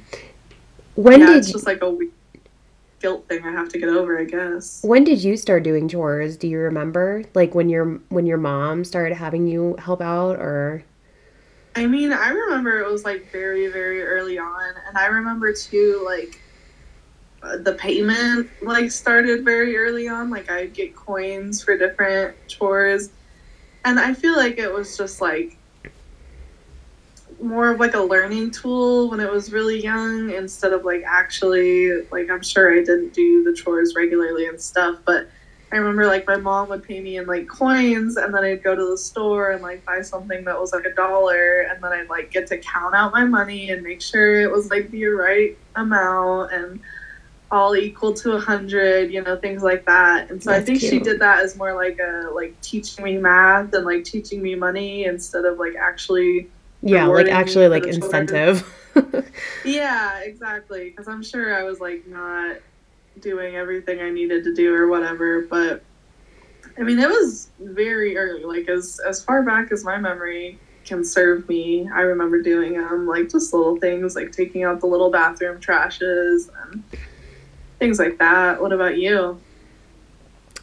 when 0.96 1.20
yeah, 1.20 1.28
did 1.28 1.36
it's 1.38 1.52
just 1.52 1.68
like 1.68 1.82
a 1.84 1.90
weird 1.90 2.12
guilt 3.00 3.28
thing 3.28 3.44
I 3.44 3.52
have 3.52 3.70
to 3.70 3.80
get 3.80 3.90
over, 3.90 4.20
I 4.20 4.24
guess. 4.24 4.82
when 4.84 5.04
did 5.04 5.24
you 5.24 5.38
start 5.38 5.64
doing 5.64 5.88
chores? 5.88 6.38
Do 6.38 6.48
you 6.48 6.60
remember? 6.60 7.24
Like 7.34 7.56
when 7.56 7.70
your 7.70 8.00
when 8.10 8.26
your 8.26 8.38
mom 8.38 8.84
started 8.84 9.16
having 9.16 9.48
you 9.48 9.76
help 9.80 10.02
out 10.02 10.38
or 10.38 10.84
I 11.76 11.86
mean, 11.86 12.12
I 12.12 12.30
remember 12.30 12.80
it 12.80 12.92
was 12.92 13.06
like 13.06 13.32
very, 13.32 13.68
very 13.68 14.04
early 14.04 14.40
on, 14.40 14.74
and 14.88 14.98
I 14.98 15.06
remember 15.06 15.54
too, 15.54 16.02
like 16.04 16.42
uh, 17.44 17.58
the 17.58 17.74
payment 17.74 18.50
like 18.64 18.90
started 18.90 19.46
very 19.46 19.78
early 19.78 20.08
on. 20.08 20.32
Like 20.32 20.50
I'd 20.50 20.74
get 20.74 20.96
coins 20.96 21.64
for 21.64 21.78
different 21.78 22.36
chores, 22.48 23.12
and 23.86 24.00
I 24.00 24.16
feel 24.16 24.36
like 24.36 24.58
it 24.58 24.74
was 24.74 24.98
just 24.98 25.22
like 25.22 25.57
more 27.40 27.72
of 27.72 27.80
like 27.80 27.94
a 27.94 28.02
learning 28.02 28.52
tool 28.52 29.10
when 29.10 29.20
it 29.20 29.32
was 29.32 29.52
really 29.52 29.82
young 29.82 30.32
instead 30.32 30.74
of 30.74 30.84
like 30.86 31.04
actually 31.06 32.04
like 32.12 32.30
I'm 32.30 32.42
sure 32.42 32.74
I 32.74 32.78
didn't 32.78 33.14
do 33.14 33.44
the 33.44 33.54
chores 33.54 33.94
regularly 33.96 34.48
and 34.48 34.60
stuff, 34.60 34.98
but 35.06 35.30
I 35.72 35.76
remember 35.76 36.08
like 36.08 36.26
my 36.26 36.38
mom 36.38 36.70
would 36.70 36.84
pay 36.84 37.02
me 37.02 37.18
in 37.18 37.28
like 37.28 37.48
coins 37.48 38.16
and 38.16 38.34
then 38.34 38.44
I'd 38.44 38.64
go 38.64 38.74
to 38.76 38.90
the 38.90 38.98
store 38.98 39.52
and 39.52 39.62
like 39.62 39.86
buy 39.86 40.02
something 40.02 40.46
that 40.46 40.60
was 40.60 40.72
like 40.72 40.86
a 40.86 40.94
dollar 40.94 41.62
and 41.62 41.84
then 41.84 41.92
I'd 41.92 42.10
like 42.10 42.32
get 42.32 42.48
to 42.48 42.58
count 42.58 42.96
out 42.96 43.12
my 43.12 43.26
money 43.26 43.70
and 43.70 43.84
make 43.84 44.02
sure 44.02 44.42
it 44.42 44.52
was 44.52 44.72
like 44.72 44.90
the 44.92 45.06
right 45.08 45.58
amount 45.76 46.54
and 46.54 46.80
all 47.52 47.76
equal 47.76 48.14
to 48.14 48.34
a 48.34 48.40
hundred, 48.40 49.12
you 49.12 49.22
know, 49.22 49.38
things 49.38 49.62
like 49.62 49.86
that. 49.86 50.30
And 50.32 50.42
so 50.42 50.52
I 50.52 50.56
That's 50.56 50.68
think 50.68 50.80
she 50.80 51.00
did 51.00 51.20
that 51.20 51.40
as 51.40 51.56
more 51.56 51.74
like 51.74 52.00
a 52.00 52.30
like 52.34 52.60
teaching 52.62 53.04
me 53.04 53.18
math 53.18 53.74
and 53.74 53.86
like 53.86 54.06
teaching 54.06 54.42
me 54.42 54.56
money 54.56 55.06
instead 55.06 55.46
of 55.46 55.58
like 55.58 55.76
actually 55.76 56.50
yeah, 56.82 57.08
like 57.08 57.28
actually 57.28 57.68
like 57.68 57.86
incentive. 57.86 58.74
Yeah, 59.64 60.20
exactly. 60.22 60.90
Because 60.90 61.08
I'm 61.08 61.24
sure 61.24 61.56
I 61.56 61.64
was 61.64 61.80
like 61.80 62.08
not 62.08 62.58
doing 63.20 63.56
everything 63.56 64.00
I 64.00 64.10
needed 64.10 64.44
to 64.46 64.54
do 64.54 64.74
or 64.74 64.88
whatever. 64.88 65.42
But 65.42 65.84
I 66.78 66.84
mean, 66.84 67.00
it 67.00 67.10
was 67.10 67.50
very 67.60 68.18
early. 68.18 68.44
Like 68.44 68.70
as 68.70 69.00
as 69.06 69.24
far 69.24 69.44
back 69.44 69.72
as 69.72 69.84
my 69.84 69.98
memory 69.98 70.60
can 70.86 71.04
serve 71.04 71.48
me, 71.50 71.90
I 71.94 72.02
remember 72.02 72.42
doing 72.42 72.74
them. 72.74 73.08
Like 73.08 73.30
just 73.30 73.54
little 73.54 73.78
things, 73.78 74.16
like 74.16 74.32
taking 74.32 74.64
out 74.64 74.80
the 74.80 74.88
little 74.88 75.12
bathroom 75.12 75.60
trashes 75.60 76.50
and 76.64 76.84
things 77.80 78.00
like 78.00 78.18
that. 78.20 78.62
What 78.62 78.72
about 78.72 78.98
you? 78.98 79.40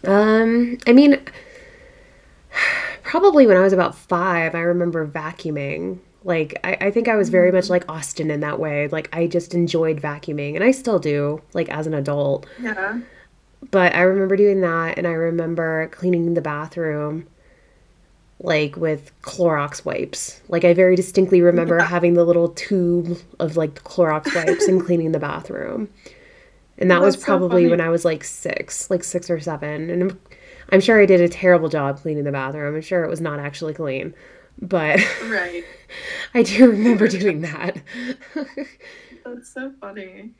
Um, 0.05 0.79
I 0.87 0.93
mean, 0.93 1.21
probably 3.15 3.47
when 3.47 3.57
I 3.57 3.61
was 3.61 3.73
about 3.73 3.95
five, 3.95 4.57
I 4.57 4.63
remember 4.63 5.07
vacuuming. 5.07 6.01
Like, 6.25 6.59
I, 6.65 6.77
I 6.81 6.91
think 6.91 7.07
I 7.07 7.15
was 7.15 7.29
very 7.29 7.53
much 7.53 7.67
mm. 7.67 7.71
like 7.71 7.89
Austin 7.89 8.29
in 8.29 8.41
that 8.41 8.59
way. 8.59 8.89
Like, 8.89 9.09
I 9.13 9.29
just 9.29 9.55
enjoyed 9.55 10.03
vacuuming, 10.03 10.57
and 10.57 10.65
I 10.65 10.73
still 10.73 10.99
do, 10.99 11.41
like, 11.53 11.69
as 11.69 11.87
an 11.87 11.95
adult. 11.95 12.45
Yeah. 12.61 12.99
But 13.71 13.95
I 13.95 14.01
remember 14.01 14.35
doing 14.35 14.63
that, 14.63 14.99
and 14.99 15.07
I 15.07 15.13
remember 15.13 15.87
cleaning 15.93 16.35
the 16.35 16.41
bathroom, 16.41 17.29
like, 18.41 18.77
with 18.77 19.13
Clorox 19.23 19.85
wipes. 19.85 20.41
Like, 20.49 20.65
I 20.65 20.75
very 20.75 20.97
distinctly 20.97 21.41
remember 21.41 21.79
Yeah. 21.79 21.85
having 21.85 22.15
the 22.15 22.25
little 22.25 22.49
tube 22.49 23.17
of, 23.39 23.57
like, 23.57 23.77
the 23.77 23.83
Clorox 23.83 24.35
wipes 24.35 24.67
and 24.67 24.85
cleaning 24.85 25.13
the 25.13 25.21
bathroom. 25.21 25.89
And 26.79 26.91
that 26.91 27.01
was 27.01 27.15
That's 27.15 27.25
so 27.25 27.27
probably 27.27 27.63
funny. 27.63 27.71
when 27.71 27.81
I 27.81 27.91
was 27.91 28.05
like 28.05 28.25
six, 28.25 28.91
like 28.91 29.05
six 29.05 29.31
or 29.31 29.39
seven. 29.39 29.89
And 29.91 30.19
I'm, 30.71 30.81
sure 30.81 31.01
I 31.01 31.07
did 31.07 31.21
a 31.21 31.29
terrible 31.29 31.69
job 31.69 32.01
cleaning 32.01 32.25
the 32.25 32.33
bathroom. 32.33 32.75
I'm 32.75 32.81
sure 32.81 33.05
it 33.05 33.11
was 33.11 33.21
not 33.21 33.39
actually 33.39 33.75
clean. 33.75 34.15
But 34.61 35.01
Right. 35.25 35.65
I 36.35 36.43
do 36.43 36.71
remember 36.71 37.09
doing 37.09 37.41
that. 37.43 37.77
That's 39.25 39.53
so 39.53 39.73
funny. 39.81 40.31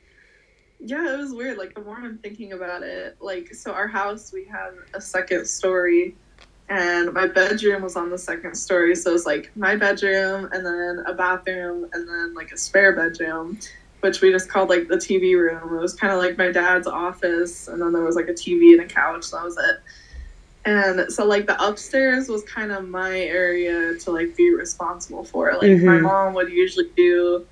Yeah, 0.79 1.13
it 1.13 1.17
was 1.17 1.33
weird. 1.33 1.57
Like 1.57 1.73
the 1.73 1.81
more 1.81 1.97
I'm 1.97 2.17
thinking 2.19 2.53
about 2.53 2.83
it, 2.83 3.17
like 3.19 3.53
so 3.53 3.71
our 3.71 3.87
house 3.87 4.31
we 4.31 4.45
have 4.45 4.73
a 4.93 5.01
second 5.01 5.47
story 5.47 6.15
and 6.69 7.13
my 7.13 7.27
bedroom 7.27 7.83
was 7.83 7.95
on 7.95 8.09
the 8.09 8.17
second 8.17 8.55
story. 8.55 8.95
So 8.95 9.11
it 9.11 9.13
was 9.13 9.25
like 9.25 9.51
my 9.55 9.75
bedroom, 9.75 10.49
and 10.51 10.65
then 10.65 11.03
a 11.05 11.13
bathroom, 11.13 11.89
and 11.93 12.07
then 12.07 12.33
like 12.33 12.51
a 12.51 12.57
spare 12.57 12.95
bedroom, 12.95 13.59
which 14.01 14.21
we 14.21 14.31
just 14.31 14.49
called 14.49 14.69
like 14.69 14.87
the 14.87 14.95
TV 14.95 15.37
room. 15.37 15.75
It 15.75 15.81
was 15.81 15.93
kind 15.93 16.11
of 16.11 16.19
like 16.19 16.37
my 16.37 16.51
dad's 16.51 16.87
office, 16.87 17.67
and 17.67 17.81
then 17.81 17.93
there 17.93 18.03
was 18.03 18.15
like 18.15 18.29
a 18.29 18.33
TV 18.33 18.71
and 18.73 18.81
a 18.81 18.85
couch. 18.85 19.25
So 19.25 19.37
that 19.37 19.45
was 19.45 19.57
it. 19.57 19.79
And 20.65 21.11
so 21.11 21.25
like 21.25 21.45
the 21.45 21.63
upstairs 21.63 22.27
was 22.27 22.43
kind 22.43 22.71
of 22.71 22.89
my 22.89 23.19
area 23.19 23.97
to 23.99 24.11
like 24.11 24.35
be 24.35 24.53
responsible 24.53 25.23
for. 25.23 25.53
Like 25.53 25.63
mm-hmm. 25.63 25.85
my 25.85 25.97
mom 25.99 26.33
would 26.33 26.49
usually 26.49 26.89
do 26.95 27.45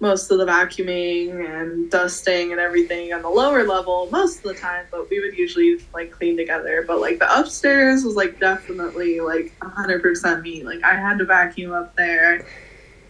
most 0.00 0.30
of 0.30 0.38
the 0.38 0.46
vacuuming 0.46 1.44
and 1.44 1.90
dusting 1.90 2.52
and 2.52 2.60
everything 2.60 3.12
on 3.12 3.22
the 3.22 3.28
lower 3.28 3.64
level 3.64 4.08
most 4.10 4.38
of 4.38 4.42
the 4.44 4.54
time, 4.54 4.86
but 4.90 5.08
we 5.10 5.20
would 5.20 5.36
usually 5.36 5.78
like 5.94 6.10
clean 6.10 6.36
together. 6.36 6.84
But 6.86 7.00
like 7.00 7.18
the 7.18 7.38
upstairs 7.38 8.04
was 8.04 8.14
like 8.14 8.40
definitely 8.40 9.20
like 9.20 9.54
100% 9.60 10.42
me. 10.42 10.62
Like 10.62 10.82
I 10.82 10.94
had 10.94 11.18
to 11.18 11.24
vacuum 11.24 11.72
up 11.72 11.96
there. 11.96 12.46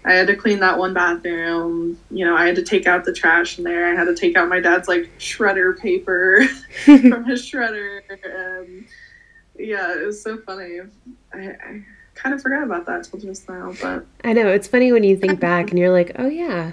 I 0.04 0.12
had 0.14 0.26
to 0.28 0.36
clean 0.36 0.60
that 0.60 0.78
one 0.78 0.94
bathroom. 0.94 1.98
You 2.10 2.24
know, 2.24 2.36
I 2.36 2.46
had 2.46 2.56
to 2.56 2.62
take 2.62 2.86
out 2.86 3.04
the 3.04 3.12
trash 3.12 3.58
in 3.58 3.64
there. 3.64 3.92
I 3.92 3.94
had 3.94 4.04
to 4.04 4.14
take 4.14 4.36
out 4.36 4.48
my 4.48 4.60
dad's 4.60 4.88
like 4.88 5.10
shredder 5.18 5.78
paper 5.78 6.44
from 6.84 7.24
his 7.24 7.42
shredder. 7.42 8.00
And 8.24 8.86
yeah, 9.60 10.00
it 10.00 10.06
was 10.06 10.22
so 10.22 10.38
funny. 10.38 10.80
I, 11.32 11.38
I 11.38 11.84
kind 12.14 12.34
of 12.34 12.42
forgot 12.42 12.62
about 12.62 12.86
that 12.86 13.04
till 13.04 13.20
just 13.20 13.48
now, 13.48 13.74
but 13.80 14.06
I 14.24 14.32
know 14.32 14.48
it's 14.48 14.68
funny 14.68 14.92
when 14.92 15.04
you 15.04 15.16
think 15.16 15.40
back 15.48 15.70
and 15.70 15.78
you're 15.78 15.92
like, 15.92 16.12
oh 16.18 16.28
yeah, 16.28 16.72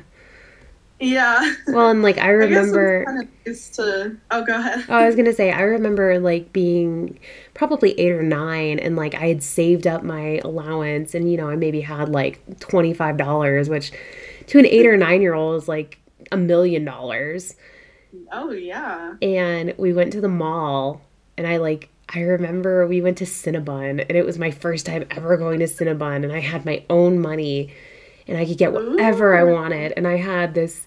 yeah. 1.00 1.54
Well, 1.68 1.92
and 1.92 2.02
like 2.02 2.18
I 2.18 2.30
remember. 2.32 3.02
I 3.02 3.06
kind 3.06 3.24
of 3.24 3.30
used 3.46 3.76
to. 3.76 4.18
Oh, 4.32 4.44
go 4.44 4.56
ahead. 4.56 4.86
Oh, 4.90 4.96
I 4.96 5.06
was 5.06 5.16
gonna 5.16 5.34
say 5.34 5.52
I 5.52 5.62
remember 5.62 6.20
like 6.20 6.52
being 6.54 7.20
probably 7.54 7.98
eight 8.00 8.12
or 8.12 8.24
nine, 8.24 8.80
and 8.80 8.96
like 8.96 9.14
I 9.16 9.28
had 9.28 9.44
saved 9.44 9.86
up 9.86 10.04
my 10.04 10.40
allowance, 10.44 11.14
and 11.14 11.32
you 11.32 11.38
know 11.38 11.50
I 11.50 11.56
maybe 11.56 11.82
had 11.82 12.10
like 12.10 12.60
twenty 12.60 12.94
five 12.94 13.18
dollars, 13.18 13.70
which 13.70 13.92
to 14.48 14.60
an 14.60 14.66
eight 14.66 14.86
or 14.86 14.98
nine 14.98 15.22
year 15.22 15.34
old 15.34 15.62
is 15.62 15.68
like 15.68 16.00
a 16.32 16.38
million 16.38 16.84
dollars. 16.84 17.56
Oh 18.32 18.52
yeah. 18.52 19.16
And 19.22 19.76
we 19.78 19.94
went 19.94 20.14
to 20.14 20.22
the 20.22 20.28
mall, 20.28 21.02
and 21.38 21.46
I 21.46 21.58
like 21.58 21.90
I 22.14 22.22
remember 22.22 22.88
we 22.88 23.02
went 23.02 23.18
to 23.18 23.26
Cinnabon, 23.26 24.06
and 24.08 24.12
it 24.12 24.26
was 24.26 24.40
my 24.40 24.52
first 24.52 24.86
time 24.86 25.06
ever 25.12 25.36
going 25.38 25.60
to 25.60 25.66
Cinnabon, 25.66 26.24
and 26.24 26.32
I 26.32 26.40
had 26.40 26.66
my 26.66 26.84
own 26.90 27.20
money 27.20 27.74
and 28.28 28.38
I 28.38 28.46
could 28.46 28.58
get 28.58 28.74
whatever 28.74 29.34
Ooh. 29.34 29.40
I 29.40 29.44
wanted. 29.44 29.94
And 29.96 30.08
I 30.08 30.18
had 30.18 30.54
this 30.54 30.86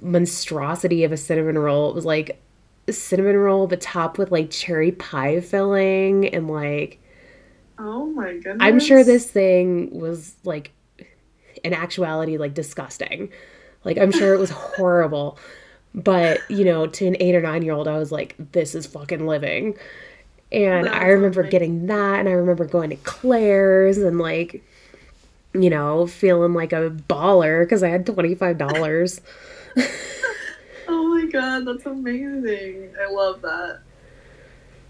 monstrosity 0.00 1.04
of 1.04 1.12
a 1.12 1.16
cinnamon 1.16 1.58
roll. 1.58 1.88
It 1.88 1.94
was 1.94 2.04
like 2.04 2.40
a 2.86 2.92
cinnamon 2.92 3.36
roll, 3.36 3.66
but 3.66 3.80
topped 3.80 4.18
with 4.18 4.32
like 4.32 4.50
cherry 4.50 4.92
pie 4.92 5.40
filling 5.40 6.28
and 6.28 6.48
like. 6.48 7.00
Oh 7.78 8.06
my 8.06 8.34
goodness. 8.34 8.58
I'm 8.60 8.80
sure 8.80 9.04
this 9.04 9.30
thing 9.30 9.96
was 9.96 10.34
like, 10.44 10.72
in 11.62 11.72
actuality, 11.72 12.38
like 12.38 12.54
disgusting. 12.54 13.30
Like, 13.84 13.98
I'm 13.98 14.10
sure 14.10 14.34
it 14.34 14.38
was 14.38 14.50
horrible. 14.76 15.38
But, 15.94 16.40
you 16.50 16.64
know, 16.64 16.86
to 16.86 17.06
an 17.06 17.16
eight 17.20 17.34
or 17.34 17.40
nine 17.40 17.62
year 17.62 17.72
old, 17.72 17.86
I 17.86 17.98
was 17.98 18.10
like, 18.10 18.34
this 18.52 18.74
is 18.74 18.86
fucking 18.86 19.26
living. 19.26 19.76
And 20.50 20.86
That's 20.86 20.96
I 20.96 21.08
remember 21.08 21.42
getting 21.42 21.86
that, 21.86 22.20
and 22.20 22.28
I 22.28 22.32
remember 22.32 22.64
going 22.64 22.90
to 22.90 22.96
Claire's 22.96 23.98
and 23.98 24.18
like 24.18 24.62
you 25.54 25.70
know, 25.70 26.06
feeling 26.06 26.54
like 26.54 26.72
a 26.72 26.90
baller 27.08 27.64
because 27.64 27.82
I 27.82 27.88
had 27.88 28.06
$25. 28.06 29.20
oh 30.88 31.14
my 31.14 31.26
god, 31.26 31.66
that's 31.66 31.86
amazing. 31.86 32.94
I 33.00 33.10
love 33.10 33.42
that. 33.42 33.80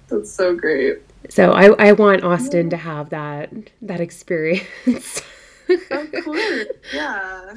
That's 0.09 0.33
so 0.33 0.55
great. 0.55 0.99
So 1.29 1.53
I, 1.53 1.88
I 1.88 1.92
want 1.92 2.25
Austin 2.25 2.71
to 2.71 2.77
have 2.77 3.11
that 3.11 3.51
that 3.83 4.01
experience. 4.01 5.23
of 5.90 6.25
course, 6.25 6.66
yeah. 6.94 7.57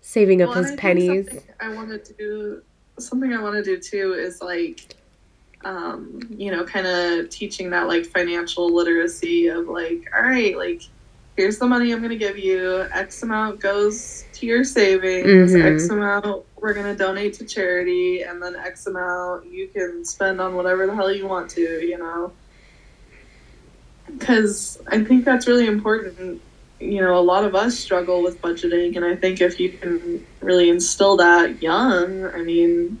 Saving 0.00 0.42
up 0.42 0.50
well, 0.50 0.62
his 0.62 0.72
pennies. 0.76 1.28
I 1.60 1.72
want 1.72 2.04
to 2.04 2.12
do 2.14 2.62
something 2.98 3.32
I 3.32 3.40
want 3.40 3.54
to 3.54 3.62
do 3.62 3.80
too 3.80 4.14
is 4.14 4.42
like 4.42 4.96
um, 5.64 6.20
you 6.30 6.50
know, 6.50 6.64
kind 6.64 6.86
of 6.86 7.30
teaching 7.30 7.70
that 7.70 7.88
like 7.88 8.06
financial 8.06 8.72
literacy 8.72 9.48
of 9.48 9.68
like, 9.68 10.08
all 10.14 10.22
right, 10.22 10.56
like 10.56 10.82
here's 11.36 11.58
the 11.58 11.66
money 11.66 11.92
I'm 11.92 11.98
going 11.98 12.10
to 12.10 12.16
give 12.16 12.38
you. 12.38 12.82
X 12.92 13.22
amount 13.22 13.60
goes 13.60 14.24
to 14.34 14.46
your 14.46 14.64
savings. 14.64 15.52
Mm-hmm. 15.52 15.74
X 15.74 15.88
amount 15.88 16.44
we're 16.62 16.74
going 16.74 16.86
to 16.86 16.94
donate 16.94 17.34
to 17.34 17.44
charity. 17.44 18.22
And 18.22 18.40
then 18.40 18.54
X 18.56 18.86
amount 18.86 19.46
you 19.46 19.68
can 19.68 20.04
spend 20.04 20.40
on 20.40 20.54
whatever 20.54 20.86
the 20.86 20.94
hell 20.94 21.12
you 21.12 21.26
want 21.26 21.50
to, 21.50 21.60
you 21.60 21.98
know? 21.98 22.32
Because 24.06 24.80
I 24.86 25.02
think 25.04 25.24
that's 25.24 25.46
really 25.46 25.66
important. 25.66 26.40
You 26.78 27.00
know, 27.00 27.18
a 27.18 27.20
lot 27.20 27.44
of 27.44 27.54
us 27.54 27.78
struggle 27.78 28.22
with 28.22 28.40
budgeting. 28.40 28.96
And 28.96 29.04
I 29.04 29.16
think 29.16 29.40
if 29.40 29.58
you 29.58 29.70
can 29.70 30.24
really 30.40 30.68
instill 30.68 31.16
that 31.16 31.62
young, 31.62 32.26
I 32.26 32.42
mean, 32.42 33.00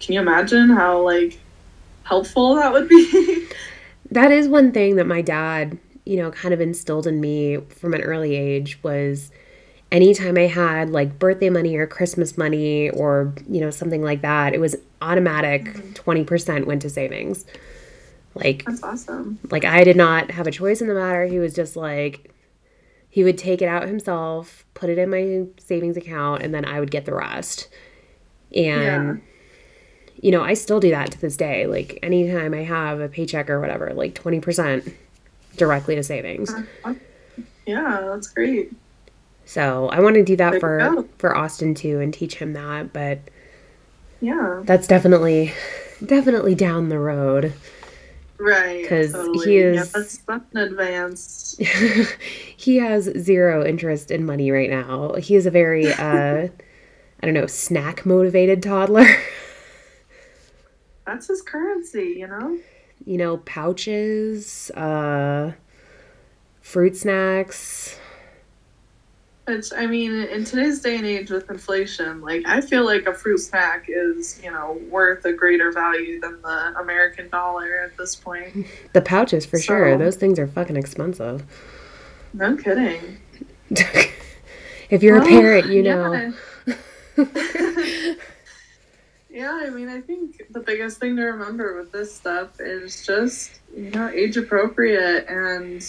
can 0.00 0.14
you 0.14 0.20
imagine 0.20 0.70
how, 0.70 1.02
like, 1.02 1.38
helpful 2.08 2.56
that 2.56 2.72
would 2.72 2.88
be? 2.88 3.46
that 4.10 4.32
is 4.32 4.48
one 4.48 4.72
thing 4.72 4.96
that 4.96 5.06
my 5.06 5.22
dad 5.22 5.78
you 6.08 6.16
know, 6.16 6.30
kind 6.30 6.54
of 6.54 6.60
instilled 6.60 7.06
in 7.06 7.20
me 7.20 7.58
from 7.58 7.92
an 7.92 8.00
early 8.00 8.34
age 8.34 8.82
was 8.82 9.30
anytime 9.92 10.38
I 10.38 10.46
had 10.46 10.88
like 10.88 11.18
birthday 11.18 11.50
money 11.50 11.76
or 11.76 11.86
Christmas 11.86 12.38
money 12.38 12.88
or, 12.88 13.34
you 13.46 13.60
know, 13.60 13.68
something 13.68 14.02
like 14.02 14.22
that, 14.22 14.54
it 14.54 14.58
was 14.58 14.74
automatic 15.02 15.64
mm-hmm. 15.64 16.10
20% 16.10 16.64
went 16.64 16.80
to 16.80 16.88
savings. 16.88 17.44
Like, 18.34 18.64
that's 18.64 18.82
awesome. 18.82 19.38
Like, 19.50 19.66
I 19.66 19.84
did 19.84 19.98
not 19.98 20.30
have 20.30 20.46
a 20.46 20.50
choice 20.50 20.80
in 20.80 20.88
the 20.88 20.94
matter. 20.94 21.26
He 21.26 21.38
was 21.38 21.52
just 21.52 21.76
like, 21.76 22.32
he 23.10 23.22
would 23.22 23.36
take 23.36 23.60
it 23.60 23.68
out 23.68 23.86
himself, 23.86 24.64
put 24.72 24.88
it 24.88 24.96
in 24.96 25.10
my 25.10 25.46
savings 25.62 25.98
account, 25.98 26.42
and 26.42 26.54
then 26.54 26.64
I 26.64 26.80
would 26.80 26.90
get 26.90 27.04
the 27.04 27.14
rest. 27.14 27.68
And, 28.54 28.64
yeah. 28.64 29.16
You 30.22 30.30
know, 30.30 30.42
I 30.42 30.54
still 30.54 30.80
do 30.80 30.90
that 30.90 31.12
to 31.12 31.20
this 31.20 31.36
day. 31.36 31.66
Like, 31.66 31.98
anytime 32.02 32.54
I 32.54 32.64
have 32.64 33.00
a 33.00 33.08
paycheck 33.08 33.48
or 33.48 33.60
whatever, 33.60 33.92
like 33.94 34.14
20% 34.14 34.92
directly 35.56 35.94
to 35.94 36.02
savings. 36.02 36.52
Yeah, 37.66 38.00
that's 38.10 38.28
great. 38.28 38.72
So 39.44 39.88
I 39.88 40.00
want 40.00 40.14
to 40.16 40.22
do 40.22 40.36
that 40.36 40.52
there 40.52 40.60
for 40.60 41.04
for 41.16 41.36
Austin 41.36 41.74
too 41.74 42.00
and 42.00 42.12
teach 42.12 42.34
him 42.34 42.52
that, 42.52 42.92
but 42.92 43.18
yeah, 44.20 44.62
that's 44.64 44.86
definitely 44.86 45.54
definitely 46.04 46.54
down 46.54 46.88
the 46.90 46.98
road. 46.98 47.54
Right. 48.38 48.82
Because 48.82 49.12
totally. 49.12 49.46
he 49.46 49.56
is. 49.58 49.76
Yeah, 49.76 49.84
that's, 49.92 50.18
that's 50.18 50.54
an 50.54 50.58
advance. 50.58 51.56
he 52.56 52.76
has 52.76 53.04
zero 53.18 53.66
interest 53.66 54.10
in 54.10 54.24
money 54.24 54.50
right 54.50 54.70
now. 54.70 55.14
He 55.14 55.34
is 55.34 55.46
a 55.46 55.50
very, 55.50 55.92
uh, 55.92 56.48
I 57.22 57.26
don't 57.26 57.34
know, 57.34 57.46
snack 57.46 58.06
motivated 58.06 58.62
toddler. 58.62 59.06
that's 61.08 61.26
his 61.26 61.42
currency, 61.42 62.16
you 62.18 62.26
know? 62.26 62.58
you 63.04 63.16
know, 63.16 63.38
pouches, 63.38 64.70
uh, 64.72 65.52
fruit 66.60 66.96
snacks. 66.96 67.98
Which, 69.46 69.72
I 69.74 69.86
mean, 69.86 70.12
in 70.12 70.44
today's 70.44 70.80
day 70.80 70.96
and 70.96 71.06
age 71.06 71.30
with 71.30 71.50
inflation, 71.50 72.20
like, 72.20 72.42
I 72.46 72.60
feel 72.60 72.84
like 72.84 73.06
a 73.06 73.14
fruit 73.14 73.38
snack 73.38 73.86
is, 73.88 74.38
you 74.44 74.50
know, 74.50 74.78
worth 74.90 75.24
a 75.24 75.32
greater 75.32 75.72
value 75.72 76.20
than 76.20 76.42
the 76.42 76.74
American 76.78 77.30
dollar 77.30 77.80
at 77.82 77.96
this 77.96 78.14
point. 78.14 78.66
The 78.92 79.00
pouches, 79.00 79.46
for 79.46 79.56
so, 79.56 79.62
sure. 79.62 79.96
Those 79.96 80.16
things 80.16 80.38
are 80.38 80.46
fucking 80.46 80.76
expensive. 80.76 81.44
No 82.34 82.56
kidding. 82.56 83.18
if 84.90 85.02
you're 85.02 85.20
well, 85.20 85.26
a 85.26 85.28
parent, 85.28 85.66
you 85.68 85.82
know. 85.82 86.32
Yeah. 87.16 88.14
Yeah, 89.38 89.60
I 89.62 89.70
mean, 89.70 89.88
I 89.88 90.00
think 90.00 90.37
the 90.58 90.64
biggest 90.64 90.98
thing 90.98 91.16
to 91.16 91.22
remember 91.22 91.76
with 91.76 91.92
this 91.92 92.14
stuff 92.14 92.60
is 92.60 93.06
just, 93.06 93.60
you 93.76 93.90
know, 93.90 94.08
age 94.08 94.36
appropriate 94.36 95.26
and 95.28 95.84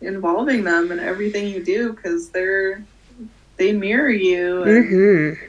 involving 0.00 0.64
them 0.64 0.92
in 0.92 0.98
everything 0.98 1.48
you 1.48 1.64
do 1.64 1.92
because 1.92 2.30
they're, 2.30 2.84
they 3.56 3.72
mirror 3.72 4.10
you. 4.10 4.64
Mm-hmm. 4.64 5.44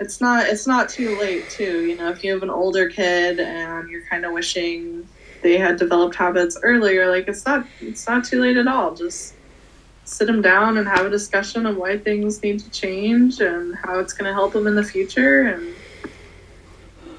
It's 0.00 0.20
not, 0.20 0.46
it's 0.46 0.66
not 0.66 0.88
too 0.88 1.18
late, 1.18 1.48
too. 1.48 1.86
You 1.86 1.96
know, 1.96 2.10
if 2.10 2.22
you 2.22 2.32
have 2.32 2.42
an 2.42 2.50
older 2.50 2.88
kid 2.90 3.40
and 3.40 3.88
you're 3.88 4.06
kind 4.06 4.24
of 4.24 4.32
wishing 4.32 5.08
they 5.42 5.58
had 5.58 5.78
developed 5.78 6.16
habits 6.16 6.58
earlier, 6.62 7.08
like, 7.08 7.28
it's 7.28 7.46
not, 7.46 7.66
it's 7.80 8.06
not 8.06 8.24
too 8.24 8.40
late 8.40 8.56
at 8.56 8.66
all. 8.66 8.94
Just, 8.94 9.34
sit 10.04 10.26
them 10.26 10.40
down 10.40 10.78
and 10.78 10.86
have 10.86 11.04
a 11.04 11.10
discussion 11.10 11.66
of 11.66 11.76
why 11.76 11.98
things 11.98 12.40
need 12.40 12.60
to 12.60 12.70
change 12.70 13.40
and 13.40 13.74
how 13.74 13.98
it's 13.98 14.12
going 14.12 14.24
to 14.24 14.32
help 14.32 14.52
them 14.52 14.68
in 14.68 14.76
the 14.76 14.84
future 14.84 15.42
and 15.42 15.74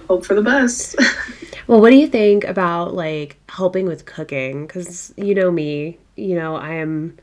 hope 0.07 0.25
for 0.25 0.35
the 0.35 0.41
best. 0.41 0.95
well, 1.67 1.81
what 1.81 1.89
do 1.89 1.95
you 1.95 2.07
think 2.07 2.43
about 2.43 2.93
like 2.93 3.37
helping 3.49 3.85
with 3.85 4.05
cooking? 4.05 4.65
Because 4.67 5.13
you 5.17 5.35
know 5.35 5.51
me, 5.51 5.99
you 6.15 6.35
know 6.35 6.55
I 6.55 6.75
am. 6.75 7.17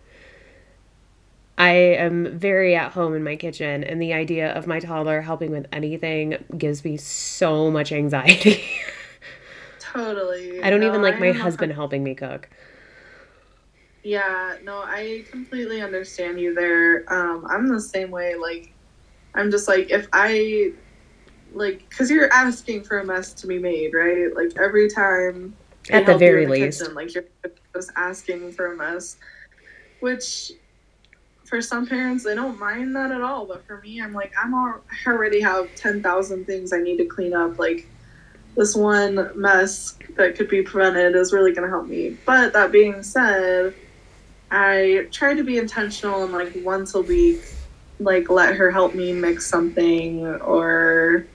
I 1.56 1.70
am 1.72 2.36
very 2.36 2.74
at 2.74 2.92
home 2.92 3.14
in 3.14 3.22
my 3.22 3.36
kitchen, 3.36 3.84
and 3.84 4.02
the 4.02 4.12
idea 4.12 4.52
of 4.52 4.66
my 4.66 4.80
toddler 4.80 5.20
helping 5.20 5.52
with 5.52 5.66
anything 5.72 6.36
gives 6.58 6.84
me 6.84 6.96
so 6.96 7.70
much 7.70 7.92
anxiety. 7.92 8.64
Totally. 9.78 10.60
I 10.62 10.70
don't 10.70 10.80
No, 10.80 10.86
even 10.86 11.02
like 11.02 11.18
my 11.18 11.32
husband 11.32 11.72
helping 11.72 12.02
me 12.02 12.14
cook. 12.14 12.48
Yeah, 14.02 14.58
no, 14.62 14.78
I 14.78 15.24
completely 15.30 15.80
understand 15.80 16.38
you 16.38 16.54
there. 16.54 17.04
Um, 17.12 17.46
I'm 17.48 17.68
the 17.68 17.80
same 17.80 18.10
way. 18.10 18.34
Like, 18.34 18.74
I'm 19.34 19.50
just 19.50 19.68
like, 19.68 19.90
if 19.90 20.08
I, 20.12 20.74
like, 21.54 21.88
because 21.88 22.10
you're 22.10 22.32
asking 22.32 22.84
for 22.84 22.98
a 22.98 23.04
mess 23.04 23.32
to 23.34 23.46
be 23.46 23.58
made, 23.58 23.94
right? 23.94 24.34
Like, 24.34 24.52
every 24.58 24.88
time. 24.90 25.54
At 25.90 26.06
the 26.06 26.16
very 26.16 26.46
the 26.46 26.52
least. 26.52 26.80
kitchen, 26.80 26.94
like, 26.94 27.14
you're 27.14 27.24
just 27.74 27.90
asking 27.96 28.52
for 28.52 28.72
a 28.72 28.76
mess. 28.76 29.16
Which, 30.00 30.52
for 31.44 31.60
some 31.60 31.86
parents, 31.86 32.24
they 32.24 32.34
don't 32.34 32.58
mind 32.58 32.96
that 32.96 33.10
at 33.10 33.20
all. 33.20 33.46
But 33.46 33.66
for 33.66 33.80
me, 33.80 34.00
I'm 34.00 34.12
like, 34.12 34.32
I'm 34.42 34.54
al- 34.54 34.82
I 35.06 35.10
already 35.10 35.40
have 35.40 35.74
10,000 35.74 36.44
things 36.46 36.72
I 36.72 36.78
need 36.78 36.96
to 36.98 37.04
clean 37.04 37.34
up. 37.34 37.58
Like, 37.58 37.86
this 38.56 38.74
one 38.74 39.30
mess 39.34 39.98
that 40.16 40.36
could 40.36 40.48
be 40.48 40.62
prevented 40.62 41.16
is 41.16 41.32
really 41.32 41.52
going 41.52 41.68
to 41.68 41.70
help 41.70 41.86
me. 41.86 42.16
But 42.24 42.52
that 42.52 42.70
being 42.72 43.02
said, 43.02 43.74
I 44.50 45.08
try 45.10 45.34
to 45.34 45.42
be 45.42 45.58
intentional 45.58 46.22
and 46.24 46.32
like 46.32 46.52
once 46.62 46.94
a 46.94 47.00
week, 47.00 47.40
like 47.98 48.30
let 48.30 48.54
her 48.54 48.70
help 48.70 48.94
me 48.94 49.12
mix 49.12 49.46
something 49.46 50.24
or, 50.26 51.26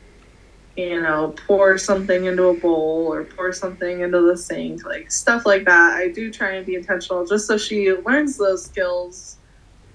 you 0.79 1.01
know, 1.01 1.33
pour 1.45 1.77
something 1.77 2.25
into 2.25 2.45
a 2.45 2.53
bowl 2.53 3.11
or 3.11 3.25
pour 3.25 3.51
something 3.51 4.01
into 4.01 4.21
the 4.21 4.37
sink, 4.37 4.85
like 4.85 5.11
stuff 5.11 5.45
like 5.45 5.65
that. 5.65 5.95
I 5.95 6.09
do 6.09 6.31
try 6.31 6.51
and 6.51 6.65
be 6.65 6.75
intentional 6.75 7.25
just 7.25 7.47
so 7.47 7.57
she 7.57 7.91
learns 7.93 8.37
those 8.37 8.63
skills, 8.65 9.37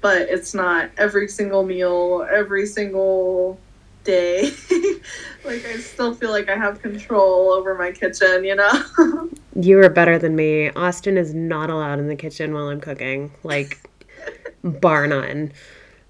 but 0.00 0.22
it's 0.22 0.52
not 0.52 0.90
every 0.98 1.28
single 1.28 1.64
meal, 1.64 2.26
every 2.30 2.66
single 2.66 3.58
day. 4.04 4.50
like 5.44 5.64
I 5.64 5.78
still 5.78 6.14
feel 6.14 6.30
like 6.30 6.50
I 6.50 6.56
have 6.56 6.82
control 6.82 7.52
over 7.52 7.74
my 7.74 7.90
kitchen, 7.90 8.44
you 8.44 8.56
know? 8.56 9.30
You 9.56 9.78
are 9.78 9.88
better 9.88 10.18
than 10.18 10.34
me. 10.34 10.70
Austin 10.70 11.16
is 11.16 11.32
not 11.32 11.70
allowed 11.70 12.00
in 12.00 12.08
the 12.08 12.16
kitchen 12.16 12.52
while 12.52 12.66
I'm 12.66 12.80
cooking. 12.80 13.30
Like, 13.44 13.88
bar 14.64 15.06
none. 15.06 15.52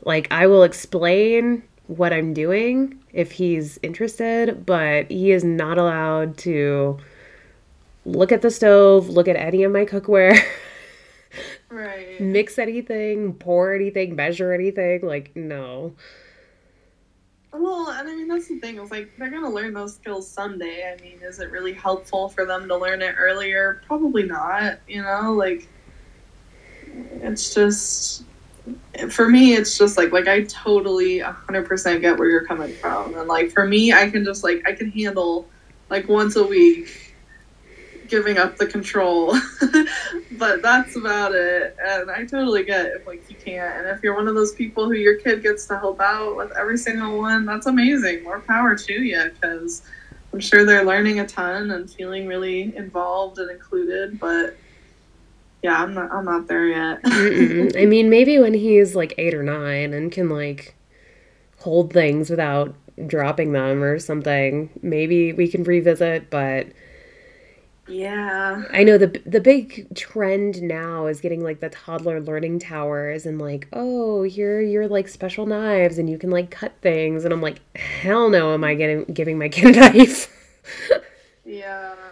Like, 0.00 0.28
I 0.30 0.46
will 0.46 0.62
explain 0.62 1.62
what 1.86 2.14
I'm 2.14 2.32
doing 2.32 3.03
if 3.14 3.32
he's 3.32 3.78
interested, 3.82 4.66
but 4.66 5.10
he 5.10 5.30
is 5.30 5.44
not 5.44 5.78
allowed 5.78 6.36
to 6.38 6.98
look 8.04 8.32
at 8.32 8.42
the 8.42 8.50
stove, 8.50 9.08
look 9.08 9.28
at 9.28 9.36
any 9.36 9.62
of 9.62 9.72
my 9.72 9.84
cookware, 9.84 10.38
right. 11.70 12.20
mix 12.20 12.58
anything, 12.58 13.32
pour 13.34 13.72
anything, 13.72 14.16
measure 14.16 14.52
anything. 14.52 15.06
Like, 15.06 15.34
no. 15.34 15.94
Well, 17.52 17.88
and 17.90 18.08
I 18.08 18.16
mean 18.16 18.26
that's 18.26 18.48
the 18.48 18.58
thing. 18.58 18.78
It's 18.78 18.90
like 18.90 19.12
they're 19.16 19.30
gonna 19.30 19.48
learn 19.48 19.74
those 19.74 19.94
skills 19.94 20.28
someday. 20.28 20.92
I 20.92 21.00
mean, 21.00 21.20
is 21.22 21.38
it 21.38 21.52
really 21.52 21.72
helpful 21.72 22.28
for 22.28 22.44
them 22.44 22.66
to 22.66 22.76
learn 22.76 23.00
it 23.00 23.14
earlier? 23.16 23.80
Probably 23.86 24.24
not. 24.24 24.80
You 24.88 25.02
know, 25.02 25.32
like 25.32 25.68
it's 27.22 27.54
just 27.54 28.24
for 29.10 29.28
me. 29.28 29.54
It's 29.54 29.76
just 29.76 29.96
like 29.96 30.12
like 30.12 30.28
I 30.28 30.44
totally 30.44 31.20
hundred 31.20 31.66
percent 31.66 32.00
get 32.00 32.18
where 32.18 32.28
you're 32.28 32.46
coming 32.46 32.74
from, 32.74 33.14
and 33.16 33.28
like 33.28 33.50
for 33.50 33.66
me, 33.66 33.92
I 33.92 34.10
can 34.10 34.24
just 34.24 34.44
like 34.44 34.62
I 34.66 34.72
can 34.72 34.90
handle 34.90 35.48
like 35.90 36.08
once 36.08 36.36
a 36.36 36.44
week 36.44 37.14
giving 38.08 38.38
up 38.38 38.56
the 38.56 38.66
control. 38.66 39.36
But 40.36 40.62
that's 40.62 40.96
about 40.96 41.32
it. 41.32 41.76
And 41.80 42.10
i 42.10 42.24
totally 42.24 42.64
get 42.64 42.86
if 42.86 43.06
like 43.06 43.28
you 43.30 43.36
can't. 43.36 43.78
And 43.78 43.96
if 43.96 44.02
you're 44.02 44.16
one 44.16 44.26
of 44.26 44.34
those 44.34 44.52
people 44.52 44.86
who 44.86 44.94
your 44.94 45.16
kid 45.16 45.42
gets 45.42 45.64
to 45.66 45.78
help 45.78 46.00
out 46.00 46.36
with 46.36 46.50
every 46.56 46.76
single 46.76 47.18
one 47.18 47.46
that's 47.46 47.66
amazing. 47.66 48.24
More 48.24 48.40
power 48.40 48.74
to 48.74 48.92
you 48.92 49.30
because 49.32 49.82
i'm 50.32 50.40
sure 50.40 50.64
they're 50.64 50.84
learning 50.84 51.20
a 51.20 51.26
ton 51.26 51.70
and 51.70 51.88
feeling 51.88 52.26
really 52.26 52.76
involved 52.76 53.38
and 53.38 53.48
included 53.50 54.18
but 54.18 54.56
yeah 55.64 55.82
i'm 55.82 55.94
not 55.94 56.12
i'm 56.12 56.24
not 56.24 56.46
there 56.46 56.68
yet 56.68 57.00
I 57.76 57.86
mean, 57.86 58.10
maybe 58.10 58.38
when 58.38 58.54
he's 58.54 58.94
like 58.94 59.14
eight 59.18 59.34
or 59.34 59.42
nine 59.42 59.92
and 59.94 60.12
can 60.12 60.28
like 60.28 60.74
hold 61.60 61.92
things 61.92 62.30
without 62.30 62.74
dropping 63.06 63.52
them 63.52 63.82
or 63.82 63.98
something, 63.98 64.70
maybe 64.82 65.32
we 65.32 65.48
can 65.48 65.64
revisit. 65.64 66.30
But 66.30 66.68
yeah 67.86 68.62
I 68.72 68.82
know 68.82 68.96
the 68.96 69.08
the 69.26 69.40
big 69.40 69.94
trend 69.94 70.62
now 70.62 71.06
is 71.06 71.20
getting 71.20 71.42
like 71.42 71.60
the 71.60 71.68
toddler 71.68 72.20
learning 72.20 72.58
towers 72.60 73.26
and 73.26 73.38
like, 73.40 73.68
oh, 73.72 74.22
here 74.22 74.58
are 74.58 74.62
your 74.62 74.88
like 74.88 75.08
special 75.08 75.46
knives 75.46 75.98
and 75.98 76.08
you 76.08 76.18
can 76.18 76.30
like 76.30 76.50
cut 76.50 76.72
things. 76.80 77.24
And 77.24 77.32
I'm 77.32 77.42
like, 77.42 77.60
hell 77.76 78.30
no, 78.30 78.54
am 78.54 78.64
I 78.64 78.74
getting 78.74 79.04
giving 79.06 79.38
my 79.38 79.48
kid 79.48 79.76
a 79.76 79.80
knife? 79.92 80.28
Yeah. 81.44 82.03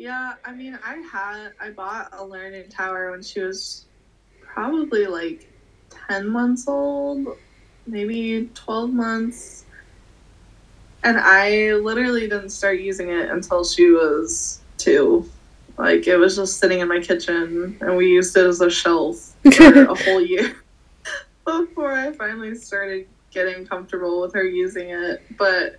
Yeah, 0.00 0.32
I 0.46 0.54
mean, 0.54 0.78
I 0.82 0.94
had 1.12 1.52
I 1.60 1.68
bought 1.68 2.08
a 2.14 2.24
learning 2.24 2.70
tower 2.70 3.10
when 3.10 3.22
she 3.22 3.40
was 3.40 3.84
probably 4.40 5.04
like 5.06 5.46
10 6.08 6.26
months 6.26 6.66
old, 6.66 7.36
maybe 7.86 8.48
12 8.54 8.94
months. 8.94 9.66
And 11.04 11.18
I 11.20 11.74
literally 11.74 12.22
didn't 12.22 12.48
start 12.48 12.80
using 12.80 13.10
it 13.10 13.28
until 13.28 13.62
she 13.62 13.90
was 13.90 14.62
2. 14.78 15.30
Like 15.76 16.06
it 16.06 16.16
was 16.16 16.34
just 16.34 16.56
sitting 16.56 16.80
in 16.80 16.88
my 16.88 17.00
kitchen 17.00 17.76
and 17.82 17.94
we 17.94 18.06
used 18.06 18.34
it 18.38 18.46
as 18.46 18.62
a 18.62 18.70
shelf 18.70 19.34
for 19.52 19.82
a 19.82 19.94
whole 19.94 20.22
year 20.22 20.56
before 21.44 21.92
I 21.92 22.12
finally 22.12 22.54
started 22.54 23.06
getting 23.30 23.66
comfortable 23.66 24.22
with 24.22 24.32
her 24.32 24.44
using 24.44 24.88
it. 24.88 25.20
But 25.36 25.76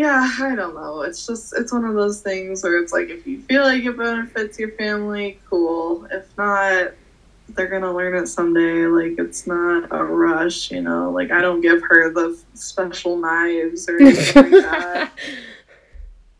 yeah, 0.00 0.30
I 0.40 0.54
don't 0.56 0.74
know. 0.74 1.02
It's 1.02 1.26
just 1.26 1.52
it's 1.54 1.74
one 1.74 1.84
of 1.84 1.94
those 1.94 2.22
things 2.22 2.62
where 2.62 2.82
it's 2.82 2.90
like 2.90 3.10
if 3.10 3.26
you 3.26 3.42
feel 3.42 3.64
like 3.64 3.84
it 3.84 3.98
benefits 3.98 4.58
your 4.58 4.70
family, 4.70 5.38
cool. 5.50 6.06
If 6.10 6.34
not, 6.38 6.92
they're 7.50 7.68
gonna 7.68 7.92
learn 7.92 8.14
it 8.16 8.26
someday. 8.26 8.86
Like 8.86 9.18
it's 9.18 9.46
not 9.46 9.88
a 9.90 10.02
rush, 10.02 10.70
you 10.70 10.80
know. 10.80 11.10
Like 11.10 11.30
I 11.30 11.42
don't 11.42 11.60
give 11.60 11.82
her 11.82 12.10
the 12.14 12.42
special 12.54 13.18
knives 13.18 13.90
or 13.90 14.00
anything 14.00 14.52
like 14.52 14.62
that. 14.62 15.12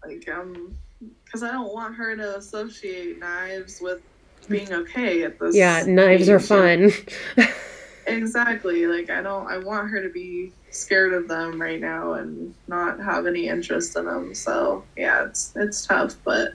Like 0.02 0.26
um, 0.30 0.74
because 1.22 1.42
I 1.42 1.50
don't 1.52 1.74
want 1.74 1.94
her 1.96 2.16
to 2.16 2.38
associate 2.38 3.18
knives 3.18 3.80
with 3.82 4.00
being 4.48 4.72
okay 4.72 5.24
at 5.24 5.38
this. 5.38 5.54
yeah, 5.54 5.84
knives 5.86 6.30
are 6.30 6.40
fun. 6.40 6.90
Exactly. 8.06 8.86
Like 8.86 9.10
I 9.10 9.22
don't 9.22 9.46
I 9.46 9.58
want 9.58 9.90
her 9.90 10.02
to 10.02 10.08
be 10.08 10.52
scared 10.70 11.12
of 11.12 11.28
them 11.28 11.60
right 11.60 11.80
now 11.80 12.14
and 12.14 12.54
not 12.68 13.00
have 13.00 13.26
any 13.26 13.48
interest 13.48 13.96
in 13.96 14.06
them. 14.06 14.34
So, 14.34 14.84
yeah, 14.96 15.24
it's 15.24 15.52
it's 15.56 15.86
tough, 15.86 16.16
but 16.24 16.54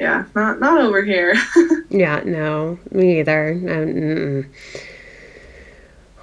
yeah, 0.00 0.24
not 0.34 0.60
not 0.60 0.80
over 0.80 1.02
here. 1.02 1.34
Yeah, 1.90 2.22
no, 2.24 2.78
me 2.92 3.18
either. 3.18 3.52
No. 3.54 4.44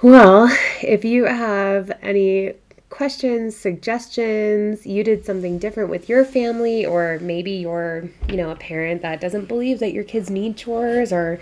Well, 0.00 0.48
if 0.82 1.04
you 1.04 1.26
have 1.26 1.92
any 2.00 2.54
questions, 2.88 3.54
suggestions, 3.54 4.86
you 4.86 5.04
did 5.04 5.26
something 5.26 5.58
different 5.58 5.90
with 5.90 6.08
your 6.08 6.24
family, 6.24 6.86
or 6.86 7.18
maybe 7.20 7.50
you're, 7.52 8.08
you 8.28 8.36
know, 8.36 8.50
a 8.50 8.56
parent 8.56 9.02
that 9.02 9.20
doesn't 9.20 9.46
believe 9.46 9.78
that 9.80 9.92
your 9.92 10.04
kids 10.04 10.30
need 10.30 10.56
chores, 10.56 11.12
or, 11.12 11.38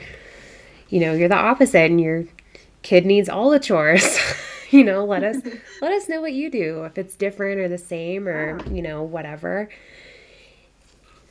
you 0.89 0.99
know, 0.99 1.13
you're 1.13 1.29
the 1.29 1.37
opposite 1.37 1.91
and 1.91 2.01
your 2.01 2.25
kid 2.83 3.07
needs 3.07 3.29
all 3.29 3.51
the 3.51 3.61
chores. 3.61 4.19
you 4.71 4.85
know, 4.85 5.05
let 5.05 5.23
us 5.25 5.37
let 5.81 5.93
us 5.93 6.09
know 6.09 6.21
what 6.21 6.33
you 6.33 6.51
do 6.51 6.85
if 6.85 6.99
it's 6.99 7.17
different 7.17 7.61
or 7.61 7.69
the 7.69 7.79
same 7.79 8.29
or, 8.29 8.59
you 8.71 8.83
know, 8.83 9.03
whatever. 9.03 9.69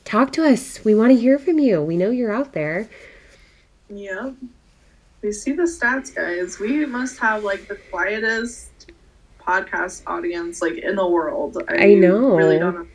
Talk 0.04 0.32
to 0.32 0.44
us. 0.44 0.84
We 0.84 0.94
want 0.94 1.12
to 1.12 1.18
hear 1.18 1.38
from 1.38 1.58
you. 1.58 1.82
We 1.82 1.96
know 1.96 2.10
you're 2.10 2.32
out 2.32 2.52
there. 2.52 2.88
yeah. 3.88 4.32
We 5.22 5.32
see 5.32 5.52
the 5.52 5.62
stats, 5.62 6.14
guys. 6.14 6.60
We 6.60 6.86
must 6.86 7.18
have 7.18 7.42
like 7.42 7.66
the 7.66 7.76
quietest 7.90 8.92
podcast 9.40 10.02
audience 10.06 10.62
like 10.62 10.74
in 10.78 10.94
the 10.94 11.08
world. 11.08 11.60
I 11.68 11.94
know. 11.94 12.36
Really 12.36 12.58
don't 12.58 12.74
know 12.74 12.86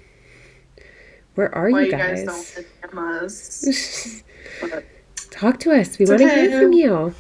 Where 1.36 1.54
are 1.54 1.70
why 1.70 1.82
you 1.82 1.86
you 1.88 1.92
guys, 1.92 2.24
guys? 2.24 2.56
don't 2.56 2.98
us. 2.98 4.24
Talk 5.32 5.60
to 5.62 5.72
us. 5.72 5.98
We 5.98 6.06
want 6.06 6.20
to 6.20 6.26
okay. 6.26 6.50
hear 6.50 6.62
from 6.62 6.74
you. 6.74 7.14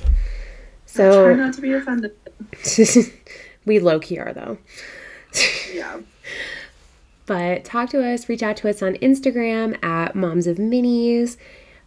So 0.85 1.25
try 1.25 1.33
not 1.35 1.53
to 1.55 1.61
be 1.61 1.73
offended. 1.73 2.15
we 3.65 3.79
low 3.79 3.99
key 3.99 4.19
are 4.19 4.33
though. 4.33 4.57
Yeah. 5.73 6.01
But 7.25 7.63
talk 7.63 7.89
to 7.91 8.03
us, 8.05 8.27
reach 8.27 8.43
out 8.43 8.57
to 8.57 8.69
us 8.69 8.81
on 8.81 8.95
Instagram 8.95 9.81
at 9.83 10.15
Moms 10.15 10.47
of 10.47 10.57
Minis, 10.57 11.37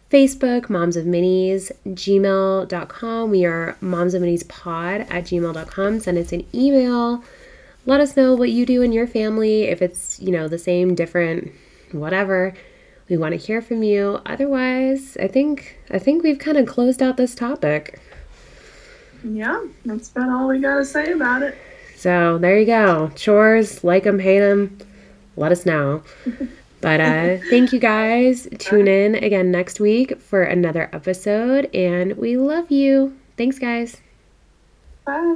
Facebook, 0.09 0.69
Moms 0.69 0.95
of 0.95 1.05
Minis, 1.05 1.71
gmail.com. 1.85 3.29
We 3.29 3.45
are 3.45 3.77
Moms 3.81 4.13
of 4.13 4.21
Minis 4.21 4.47
Pod 4.47 5.01
at 5.01 5.25
gmail.com. 5.25 5.99
Send 5.99 6.17
us 6.17 6.31
an 6.31 6.47
email. 6.53 7.23
Let 7.85 8.01
us 8.01 8.17
know 8.17 8.33
what 8.33 8.49
you 8.49 8.65
do 8.65 8.81
in 8.81 8.91
your 8.91 9.05
family, 9.05 9.63
if 9.63 9.81
it's, 9.81 10.19
you 10.19 10.31
know, 10.31 10.47
the 10.47 10.57
same, 10.57 10.95
different, 10.95 11.51
whatever. 11.91 12.53
We 13.09 13.17
want 13.17 13.33
to 13.33 13.37
hear 13.37 13.61
from 13.61 13.83
you. 13.83 14.19
Otherwise, 14.25 15.15
I 15.21 15.27
think 15.27 15.77
I 15.91 15.99
think 15.99 16.23
we've 16.23 16.39
kind 16.39 16.57
of 16.57 16.65
closed 16.65 17.03
out 17.03 17.17
this 17.17 17.35
topic. 17.35 17.99
Yeah, 19.25 19.65
that's 19.85 20.09
about 20.11 20.29
all 20.29 20.47
we 20.47 20.59
gotta 20.59 20.85
say 20.85 21.11
about 21.11 21.41
it. 21.41 21.57
So 21.95 22.37
there 22.37 22.59
you 22.59 22.65
go. 22.65 23.11
Chores, 23.15 23.83
like 23.83 24.03
them, 24.03 24.19
hate 24.19 24.39
them. 24.39 24.77
let 25.35 25.51
us 25.51 25.65
know. 25.65 26.03
But 26.81 27.01
uh, 27.01 27.37
thank 27.49 27.73
you 27.73 27.79
guys. 27.79 28.47
Tune 28.59 28.87
in 28.87 29.15
again 29.15 29.49
next 29.49 29.79
week 29.79 30.21
for 30.21 30.43
another 30.43 30.87
episode, 30.93 31.73
and 31.73 32.15
we 32.15 32.37
love 32.37 32.69
you. 32.69 33.17
Thanks, 33.37 33.57
guys. 33.57 34.01
Bye. 35.03 35.35